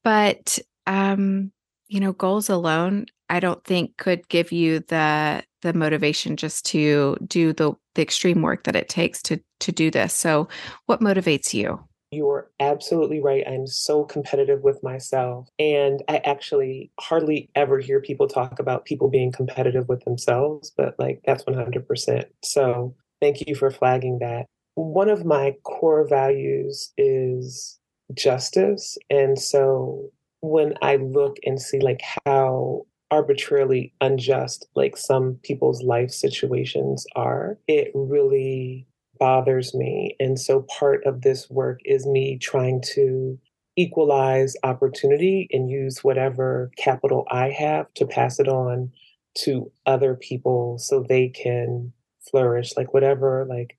But 0.02 0.58
um, 0.86 1.52
you 1.88 2.00
know, 2.00 2.12
goals 2.12 2.48
alone, 2.48 3.06
I 3.28 3.40
don't 3.40 3.64
think 3.64 3.96
could 3.96 4.28
give 4.28 4.52
you 4.52 4.80
the 4.80 5.42
the 5.62 5.72
motivation 5.72 6.36
just 6.36 6.66
to 6.66 7.16
do 7.26 7.52
the 7.52 7.72
the 7.94 8.02
extreme 8.02 8.42
work 8.42 8.64
that 8.64 8.76
it 8.76 8.88
takes 8.88 9.22
to 9.22 9.40
to 9.60 9.72
do 9.72 9.90
this. 9.90 10.12
So, 10.14 10.48
what 10.86 11.00
motivates 11.00 11.54
you? 11.54 11.80
You're 12.10 12.50
absolutely 12.60 13.20
right. 13.20 13.42
I'm 13.46 13.66
so 13.66 14.04
competitive 14.04 14.62
with 14.62 14.82
myself. 14.84 15.48
And 15.58 16.00
I 16.08 16.18
actually 16.18 16.92
hardly 17.00 17.50
ever 17.56 17.80
hear 17.80 18.00
people 18.00 18.28
talk 18.28 18.60
about 18.60 18.84
people 18.84 19.10
being 19.10 19.32
competitive 19.32 19.88
with 19.88 20.04
themselves, 20.04 20.70
but 20.76 20.94
like 20.96 21.22
that's 21.24 21.42
100%. 21.42 22.24
So 22.44 22.94
thank 23.20 23.48
you 23.48 23.56
for 23.56 23.68
flagging 23.68 24.20
that. 24.20 24.46
One 24.76 25.08
of 25.08 25.24
my 25.24 25.56
core 25.64 26.06
values 26.06 26.92
is 26.96 27.80
justice. 28.14 28.96
And 29.10 29.36
so 29.36 30.12
when 30.44 30.74
I 30.82 30.96
look 30.96 31.38
and 31.44 31.60
see 31.60 31.80
like 31.80 32.02
how 32.26 32.86
arbitrarily 33.10 33.94
unjust 34.00 34.66
like 34.74 34.96
some 34.96 35.38
people's 35.42 35.82
life 35.82 36.10
situations 36.10 37.06
are, 37.16 37.58
it 37.66 37.90
really 37.94 38.86
bothers 39.18 39.74
me. 39.74 40.16
And 40.20 40.38
so 40.38 40.66
part 40.78 41.04
of 41.04 41.22
this 41.22 41.48
work 41.48 41.80
is 41.84 42.06
me 42.06 42.38
trying 42.38 42.82
to 42.94 43.38
equalize 43.76 44.54
opportunity 44.62 45.48
and 45.50 45.70
use 45.70 46.04
whatever 46.04 46.70
capital 46.76 47.26
I 47.30 47.50
have 47.50 47.92
to 47.94 48.06
pass 48.06 48.38
it 48.38 48.48
on 48.48 48.92
to 49.38 49.72
other 49.86 50.14
people 50.14 50.78
so 50.78 51.02
they 51.02 51.28
can 51.28 51.92
flourish 52.30 52.76
like 52.76 52.92
whatever 52.94 53.46
like 53.48 53.78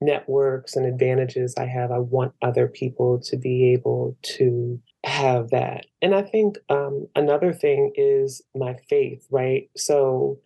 networks 0.00 0.76
and 0.76 0.86
advantages 0.86 1.54
I 1.56 1.66
have 1.66 1.90
I 1.90 1.98
want 1.98 2.34
other 2.42 2.68
people 2.68 3.20
to 3.24 3.36
be 3.36 3.72
able 3.72 4.16
to 4.36 4.80
have 5.04 5.50
that. 5.50 5.86
And 6.02 6.14
I 6.14 6.22
think 6.22 6.58
um, 6.68 7.06
another 7.16 7.52
thing 7.52 7.92
is 7.96 8.42
my 8.54 8.76
faith, 8.88 9.26
right? 9.30 9.70
So 9.76 10.38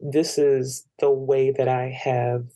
this 0.00 0.38
is 0.38 0.86
the 1.00 1.10
way 1.10 1.50
that 1.52 1.68
I 1.68 1.90
have 1.90 2.46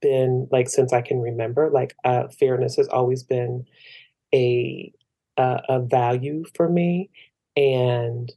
been 0.00 0.48
like 0.50 0.68
since 0.68 0.92
I 0.92 1.02
can 1.02 1.20
remember. 1.20 1.70
Like 1.70 1.94
uh, 2.04 2.28
fairness 2.28 2.76
has 2.76 2.88
always 2.88 3.22
been 3.22 3.64
a 4.34 4.92
uh, 5.36 5.60
a 5.68 5.80
value 5.80 6.44
for 6.56 6.68
me. 6.68 7.10
And 7.56 8.32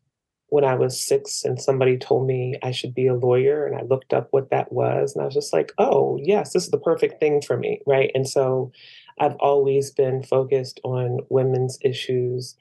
when 0.48 0.64
I 0.64 0.76
was 0.76 1.00
six, 1.00 1.44
and 1.44 1.62
somebody 1.62 1.98
told 1.98 2.28
me 2.28 2.56
I 2.64 2.72
should 2.72 2.96
be 2.96 3.08
a 3.08 3.14
lawyer, 3.16 3.66
and 3.68 3.76
I 3.78 3.84
looked 3.84 4.14
up 4.14 4.30
what 4.32 4.50
that 4.50 4.72
was, 4.72 5.14
and 5.16 5.22
I 5.22 5.26
was 5.26 5.36
just 5.36 5.54
like, 5.54 5.72
"Oh, 5.78 6.20
yes, 6.22 6.54
this 6.54 6.64
is 6.66 6.72
the 6.72 6.80
perfect 6.80 7.20
thing 7.20 7.42
for 7.42 7.58
me," 7.58 7.82
right? 7.86 8.12
And 8.16 8.28
so 8.28 8.72
I've 9.20 9.36
always 9.40 9.92
been 9.92 10.24
focused 10.24 10.80
on 10.84 11.20
women's 11.30 11.78
issues 11.84 12.56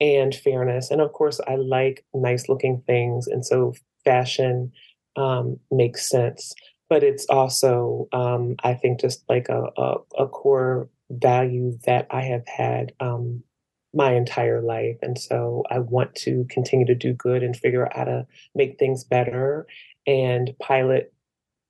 and 0.00 0.34
fairness. 0.34 0.90
And 0.90 1.00
of 1.00 1.12
course, 1.12 1.40
I 1.46 1.56
like 1.56 2.04
nice 2.12 2.48
looking 2.48 2.82
things. 2.86 3.28
And 3.28 3.46
so 3.46 3.74
fashion 4.04 4.72
um, 5.16 5.58
makes 5.70 6.08
sense. 6.08 6.54
But 6.88 7.02
it's 7.02 7.26
also, 7.30 8.08
um, 8.12 8.56
I 8.64 8.74
think, 8.74 9.00
just 9.00 9.24
like 9.28 9.48
a, 9.48 9.64
a, 9.76 9.94
a, 10.18 10.28
core 10.28 10.90
value 11.08 11.78
that 11.86 12.06
I 12.10 12.22
have 12.22 12.46
had 12.46 12.92
um, 13.00 13.42
my 13.94 14.12
entire 14.14 14.60
life. 14.60 14.96
And 15.00 15.18
so 15.18 15.62
I 15.70 15.78
want 15.78 16.14
to 16.16 16.46
continue 16.50 16.86
to 16.86 16.94
do 16.94 17.14
good 17.14 17.42
and 17.42 17.56
figure 17.56 17.86
out 17.86 17.96
how 17.96 18.04
to 18.04 18.26
make 18.54 18.78
things 18.78 19.04
better 19.04 19.66
and 20.06 20.50
pilot 20.60 21.14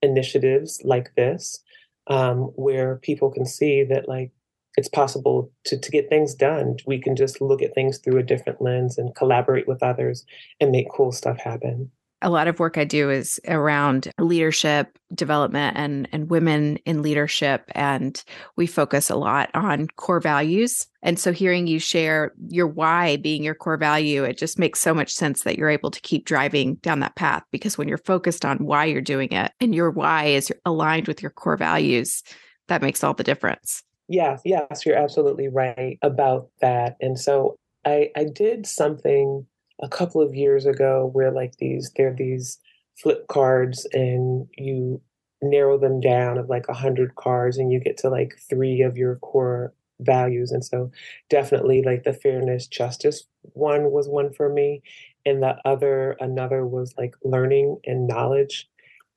initiatives 0.01 0.81
like 0.85 1.15
this 1.17 1.63
um, 2.09 2.39
where 2.57 2.97
people 2.97 3.31
can 3.31 3.47
see 3.47 3.85
that 3.85 4.09
like 4.09 4.31
it's 4.77 4.89
possible 4.89 5.53
to, 5.65 5.79
to 5.79 5.91
get 5.91 6.09
things 6.09 6.35
done. 6.35 6.77
We 6.87 6.99
can 6.99 7.15
just 7.15 7.41
look 7.41 7.63
at 7.63 7.75
things 7.75 7.99
through 7.99 8.19
a 8.19 8.23
different 8.23 8.63
lens 8.63 8.97
and 8.97 9.15
collaborate 9.15 9.69
with 9.69 9.83
others 9.83 10.25
and 10.61 10.71
make 10.71 10.91
cool 10.91 11.13
stuff 11.13 11.39
happen. 11.39 11.91
A 12.23 12.31
lot 12.31 12.49
of 12.49 12.59
work 12.59 12.79
I 12.79 12.85
do 12.85 13.11
is 13.11 13.41
around 13.47 14.11
leadership 14.19 14.99
development 15.15 15.77
and 15.77 16.09
and 16.13 16.31
women 16.31 16.79
in 16.87 17.03
leadership 17.03 17.65
and 17.75 18.23
we 18.57 18.67
focus 18.67 19.11
a 19.11 19.17
lot 19.17 19.51
on 19.55 19.89
core 19.97 20.21
values. 20.21 20.87
And 21.03 21.19
so 21.19 21.33
hearing 21.33 21.67
you 21.67 21.79
share 21.79 22.33
your 22.49 22.67
why 22.67 23.17
being 23.17 23.43
your 23.43 23.55
core 23.55 23.77
value, 23.77 24.25
it 24.25 24.39
just 24.39 24.59
makes 24.59 24.81
so 24.81 24.95
much 24.95 25.13
sense 25.13 25.43
that 25.43 25.59
you're 25.59 25.69
able 25.69 25.91
to 25.91 26.01
keep 26.01 26.25
driving 26.25 26.77
down 26.77 27.01
that 27.01 27.17
path 27.17 27.43
because 27.51 27.77
when 27.77 27.89
you're 27.89 27.99
focused 27.99 28.45
on 28.45 28.59
why 28.59 28.85
you're 28.87 29.01
doing 29.01 29.33
it 29.33 29.53
and 29.61 29.75
your 29.75 29.91
why 29.91 30.27
is 30.27 30.53
aligned 30.65 31.09
with 31.09 31.21
your 31.21 31.33
core 31.33 31.57
values, 31.57 32.23
that 32.69 32.83
makes 32.83 33.05
all 33.05 33.15
the 33.15 33.25
difference. 33.25 33.83
Yes, 34.09 34.41
yes, 34.45 34.87
you're 34.87 34.97
absolutely 34.97 35.49
right 35.49 35.99
about 36.03 36.49
that. 36.61 36.97
And 37.01 37.19
so 37.19 37.57
I 37.85 38.11
I 38.17 38.25
did 38.25 38.67
something 38.67 39.47
a 39.83 39.89
couple 39.89 40.23
of 40.23 40.35
years 40.35 40.65
ago 40.65 41.11
where 41.13 41.31
like 41.33 41.57
these 41.57 41.91
there 41.97 42.09
are 42.09 42.17
these 42.17 42.59
flip 42.97 43.27
cards 43.29 43.87
and 43.93 44.47
you 44.57 45.01
narrow 45.43 45.77
them 45.77 46.01
down 46.01 46.39
of 46.39 46.49
like 46.49 46.69
a 46.69 46.75
hundred 46.75 47.17
cards 47.17 47.59
and 47.59 47.73
you 47.73 47.81
get 47.81 47.97
to 47.99 48.09
like 48.09 48.39
three 48.49 48.81
of 48.83 48.97
your 48.97 49.17
core 49.17 49.75
values. 50.01 50.53
And 50.53 50.65
so 50.65 50.91
definitely 51.29 51.83
like 51.83 52.05
the 52.05 52.13
fairness 52.13 52.67
justice 52.67 53.25
one 53.55 53.91
was 53.91 54.09
one 54.09 54.33
for 54.33 54.49
me 54.49 54.83
and 55.27 55.43
the 55.43 55.57
other 55.65 56.17
another 56.21 56.67
was 56.67 56.95
like 56.97 57.15
learning 57.25 57.79
and 57.85 58.07
knowledge. 58.07 58.69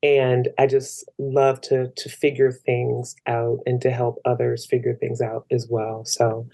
And 0.03 0.49
i 0.57 0.67
just 0.67 1.09
love 1.17 1.61
to 1.61 1.91
to 1.95 2.09
figure 2.09 2.51
things 2.51 3.15
out 3.27 3.59
and 3.65 3.81
to 3.81 3.91
help 3.91 4.19
others 4.25 4.65
figure 4.65 4.95
things 4.95 5.21
out 5.21 5.45
as 5.51 5.67
well. 5.69 6.05
So 6.05 6.47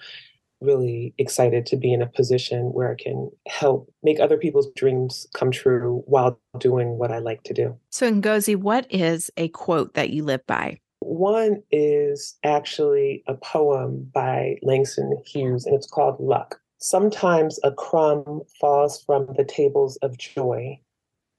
really 0.61 1.13
excited 1.17 1.65
to 1.65 1.77
be 1.77 1.91
in 1.91 2.01
a 2.01 2.07
position 2.07 2.71
where 2.73 2.91
I 2.91 2.95
can 3.01 3.31
help 3.47 3.91
make 4.03 4.19
other 4.19 4.37
people's 4.37 4.69
dreams 4.75 5.27
come 5.33 5.51
true 5.51 6.03
while 6.05 6.39
doing 6.59 6.97
what 6.97 7.11
I 7.11 7.17
like 7.17 7.43
to 7.43 7.53
do. 7.53 7.77
So, 7.89 8.11
Ngozi, 8.11 8.55
what 8.55 8.85
is 8.89 9.31
a 9.37 9.49
quote 9.49 9.95
that 9.95 10.11
you 10.11 10.23
live 10.23 10.45
by? 10.47 10.79
One 10.99 11.63
is 11.71 12.37
actually 12.43 13.23
a 13.27 13.33
poem 13.33 14.09
by 14.13 14.57
Langston 14.61 15.21
Hughes, 15.25 15.65
and 15.65 15.75
it's 15.75 15.89
called 15.89 16.19
Luck. 16.19 16.59
Sometimes 16.77 17.59
a 17.63 17.71
crumb 17.71 18.41
falls 18.59 19.03
from 19.03 19.27
the 19.35 19.43
tables 19.43 19.97
of 19.97 20.17
joy. 20.17 20.79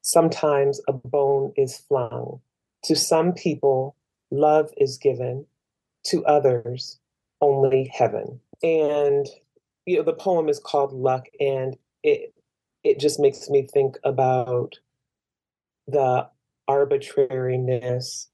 Sometimes 0.03 0.81
a 0.89 0.93
bone 0.93 1.53
is 1.57 1.79
flung. 1.79 2.41
To 2.85 2.97
some 2.97 3.33
people, 3.33 3.97
love 4.31 4.71
is 4.77 4.99
given. 4.99 5.47
To 6.07 6.25
others, 6.27 6.99
only 7.41 7.91
heaven 7.93 8.41
and 8.63 9.27
you 9.87 9.97
know 9.97 10.03
the 10.03 10.13
poem 10.13 10.49
is 10.49 10.61
called 10.61 10.93
luck 10.93 11.27
and 11.41 11.77
it 12.03 12.35
it 12.85 12.99
just 12.99 13.21
makes 13.21 13.49
me 13.49 13.67
think 13.73 13.97
about 14.05 14.79
the 15.87 16.29
arbitrariness 16.69 18.29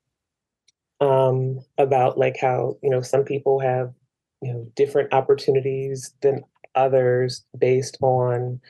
um 1.00 1.60
about 1.78 2.18
like 2.18 2.36
how 2.40 2.76
you 2.82 2.90
know 2.90 3.00
some 3.00 3.24
people 3.24 3.60
have 3.60 3.92
you 4.42 4.52
know 4.52 4.70
different 4.76 5.12
opportunities 5.12 6.14
than 6.22 6.42
others 6.74 7.44
based 7.58 7.98
on 8.02 8.60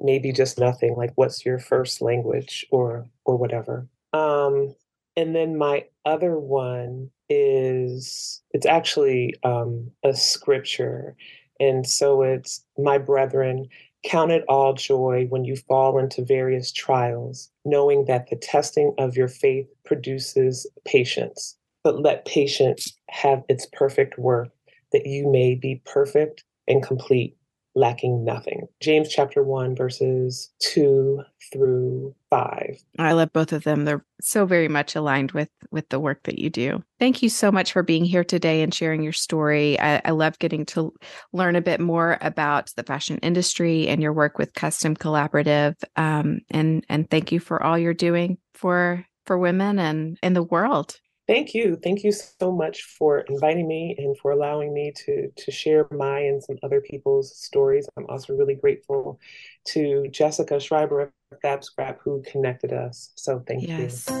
maybe 0.00 0.32
just 0.32 0.58
nothing 0.58 0.94
like 0.96 1.12
what's 1.16 1.44
your 1.44 1.58
first 1.58 2.00
language 2.00 2.66
or 2.70 3.06
or 3.24 3.36
whatever. 3.36 3.86
Um 4.12 4.74
and 5.16 5.34
then 5.34 5.58
my 5.58 5.86
other 6.04 6.38
one 6.38 7.10
is 7.28 8.42
it's 8.52 8.66
actually 8.66 9.34
um, 9.44 9.90
a 10.04 10.14
scripture. 10.14 11.16
And 11.60 11.86
so 11.86 12.22
it's, 12.22 12.64
my 12.76 12.98
brethren, 12.98 13.66
count 14.04 14.30
it 14.30 14.44
all 14.48 14.74
joy 14.74 15.26
when 15.28 15.44
you 15.44 15.56
fall 15.56 15.98
into 15.98 16.24
various 16.24 16.70
trials, 16.70 17.50
knowing 17.64 18.04
that 18.04 18.30
the 18.30 18.36
testing 18.36 18.94
of 18.98 19.16
your 19.16 19.28
faith 19.28 19.66
produces 19.84 20.66
patience. 20.84 21.56
But 21.82 22.02
let 22.02 22.24
patience 22.24 22.92
have 23.10 23.42
its 23.48 23.66
perfect 23.72 24.18
work, 24.18 24.50
that 24.92 25.06
you 25.06 25.30
may 25.30 25.54
be 25.54 25.82
perfect 25.84 26.44
and 26.66 26.82
complete, 26.82 27.36
lacking 27.74 28.24
nothing. 28.24 28.66
James 28.80 29.08
chapter 29.08 29.42
1, 29.42 29.76
verses 29.76 30.50
2 30.60 31.22
through 31.52 32.14
5. 32.30 32.76
I 32.98 33.12
love 33.12 33.32
both 33.32 33.52
of 33.52 33.64
them. 33.64 33.84
They're 33.84 34.04
so 34.20 34.46
very 34.46 34.68
much 34.68 34.96
aligned 34.96 35.32
with 35.32 35.48
with 35.70 35.88
the 35.88 36.00
work 36.00 36.22
that 36.24 36.38
you 36.38 36.50
do. 36.50 36.82
Thank 36.98 37.22
you 37.22 37.28
so 37.28 37.52
much 37.52 37.72
for 37.72 37.82
being 37.82 38.04
here 38.04 38.24
today 38.24 38.62
and 38.62 38.72
sharing 38.72 39.02
your 39.02 39.12
story. 39.12 39.78
I, 39.78 40.00
I 40.04 40.10
love 40.10 40.38
getting 40.38 40.64
to 40.66 40.92
learn 41.32 41.56
a 41.56 41.60
bit 41.60 41.80
more 41.80 42.18
about 42.20 42.72
the 42.76 42.82
fashion 42.82 43.18
industry 43.18 43.88
and 43.88 44.02
your 44.02 44.12
work 44.12 44.38
with 44.38 44.54
Custom 44.54 44.96
Collaborative. 44.96 45.74
Um, 45.96 46.40
and 46.50 46.84
and 46.88 47.08
thank 47.10 47.32
you 47.32 47.40
for 47.40 47.62
all 47.62 47.78
you're 47.78 47.94
doing 47.94 48.38
for 48.54 49.04
for 49.26 49.38
women 49.38 49.78
and 49.78 50.18
in 50.22 50.32
the 50.32 50.42
world. 50.42 50.98
Thank 51.28 51.52
you. 51.52 51.76
Thank 51.76 52.04
you 52.04 52.10
so 52.10 52.50
much 52.50 52.84
for 52.84 53.20
inviting 53.20 53.68
me 53.68 53.94
and 53.98 54.16
for 54.16 54.30
allowing 54.30 54.72
me 54.72 54.92
to 55.04 55.30
to 55.36 55.50
share 55.50 55.86
my 55.90 56.20
and 56.20 56.42
some 56.42 56.56
other 56.62 56.80
people's 56.80 57.36
stories. 57.36 57.86
I'm 57.98 58.06
also 58.08 58.34
really 58.34 58.54
grateful 58.54 59.20
to 59.66 60.08
Jessica 60.08 60.58
Schreiber 60.58 61.02
of 61.02 61.40
FABSCRAP 61.44 61.98
who 62.02 62.22
connected 62.22 62.72
us. 62.72 63.10
So 63.14 63.44
thank 63.46 63.68
yes. 63.68 64.08
you. 64.08 64.16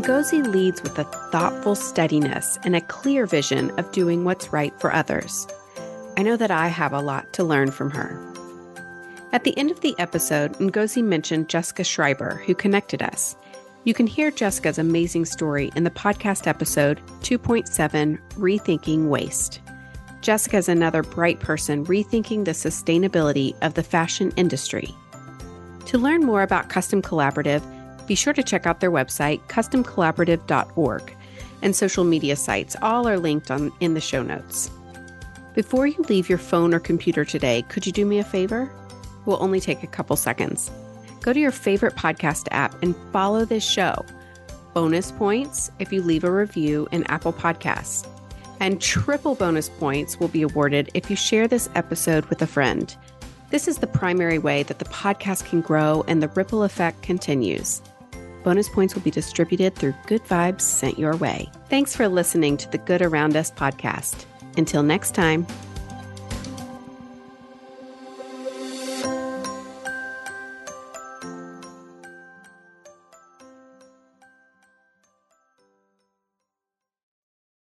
Ngozi 0.00 0.44
leads 0.50 0.82
with 0.82 0.98
a 0.98 1.04
thoughtful 1.30 1.74
steadiness 1.74 2.58
and 2.64 2.74
a 2.74 2.80
clear 2.80 3.26
vision 3.26 3.70
of 3.78 3.92
doing 3.92 4.24
what's 4.24 4.54
right 4.54 4.72
for 4.80 4.90
others. 4.90 5.46
I 6.16 6.22
know 6.22 6.38
that 6.38 6.50
I 6.50 6.68
have 6.68 6.94
a 6.94 7.02
lot 7.02 7.30
to 7.34 7.44
learn 7.44 7.70
from 7.70 7.90
her. 7.90 8.18
At 9.32 9.44
the 9.44 9.56
end 9.58 9.70
of 9.70 9.82
the 9.82 9.94
episode, 9.98 10.54
Ngozi 10.54 11.04
mentioned 11.04 11.50
Jessica 11.50 11.84
Schreiber, 11.84 12.42
who 12.46 12.54
connected 12.54 13.02
us. 13.02 13.36
You 13.84 13.92
can 13.92 14.06
hear 14.06 14.30
Jessica's 14.30 14.78
amazing 14.78 15.26
story 15.26 15.70
in 15.76 15.84
the 15.84 15.90
podcast 15.90 16.46
episode 16.46 17.02
2.7 17.20 18.18
Rethinking 18.30 19.08
Waste. 19.08 19.60
Jessica 20.22 20.56
is 20.56 20.70
another 20.70 21.02
bright 21.02 21.38
person 21.38 21.84
rethinking 21.84 22.46
the 22.46 22.52
sustainability 22.52 23.54
of 23.60 23.74
the 23.74 23.82
fashion 23.82 24.32
industry. 24.36 24.88
To 25.84 25.98
learn 25.98 26.22
more 26.22 26.40
about 26.40 26.70
Custom 26.70 27.02
Collaborative, 27.02 27.62
be 28.06 28.14
sure 28.14 28.32
to 28.32 28.42
check 28.42 28.64
out 28.64 28.80
their 28.80 28.90
website, 28.90 29.46
customcollaborative.org, 29.48 31.16
and 31.60 31.76
social 31.76 32.04
media 32.04 32.36
sites. 32.36 32.76
All 32.80 33.06
are 33.06 33.18
linked 33.18 33.50
on, 33.50 33.70
in 33.80 33.92
the 33.92 34.00
show 34.00 34.22
notes. 34.22 34.70
Before 35.54 35.86
you 35.86 36.02
leave 36.08 36.30
your 36.30 36.38
phone 36.38 36.72
or 36.72 36.80
computer 36.80 37.26
today, 37.26 37.60
could 37.68 37.84
you 37.84 37.92
do 37.92 38.06
me 38.06 38.18
a 38.18 38.24
favor? 38.24 38.62
It 38.62 39.26
will 39.26 39.42
only 39.42 39.60
take 39.60 39.82
a 39.82 39.86
couple 39.86 40.16
seconds 40.16 40.70
go 41.24 41.32
to 41.32 41.40
your 41.40 41.50
favorite 41.50 41.96
podcast 41.96 42.48
app 42.50 42.80
and 42.82 42.94
follow 43.10 43.46
this 43.46 43.66
show. 43.66 44.04
Bonus 44.74 45.10
points 45.10 45.70
if 45.78 45.90
you 45.90 46.02
leave 46.02 46.22
a 46.22 46.30
review 46.30 46.86
in 46.92 47.02
Apple 47.04 47.32
Podcasts. 47.32 48.06
And 48.60 48.80
triple 48.80 49.34
bonus 49.34 49.70
points 49.70 50.20
will 50.20 50.28
be 50.28 50.42
awarded 50.42 50.90
if 50.92 51.08
you 51.08 51.16
share 51.16 51.48
this 51.48 51.70
episode 51.74 52.26
with 52.26 52.42
a 52.42 52.46
friend. 52.46 52.94
This 53.48 53.66
is 53.68 53.78
the 53.78 53.86
primary 53.86 54.38
way 54.38 54.64
that 54.64 54.78
the 54.78 54.84
podcast 54.84 55.46
can 55.46 55.62
grow 55.62 56.04
and 56.06 56.22
the 56.22 56.28
ripple 56.28 56.62
effect 56.62 57.00
continues. 57.00 57.80
Bonus 58.42 58.68
points 58.68 58.94
will 58.94 59.02
be 59.02 59.10
distributed 59.10 59.76
through 59.76 59.94
good 60.06 60.22
vibes 60.24 60.60
sent 60.60 60.98
your 60.98 61.16
way. 61.16 61.50
Thanks 61.70 61.96
for 61.96 62.06
listening 62.06 62.58
to 62.58 62.70
the 62.70 62.78
Good 62.78 63.00
Around 63.00 63.34
Us 63.34 63.50
podcast. 63.50 64.26
Until 64.58 64.82
next 64.82 65.14
time. 65.14 65.46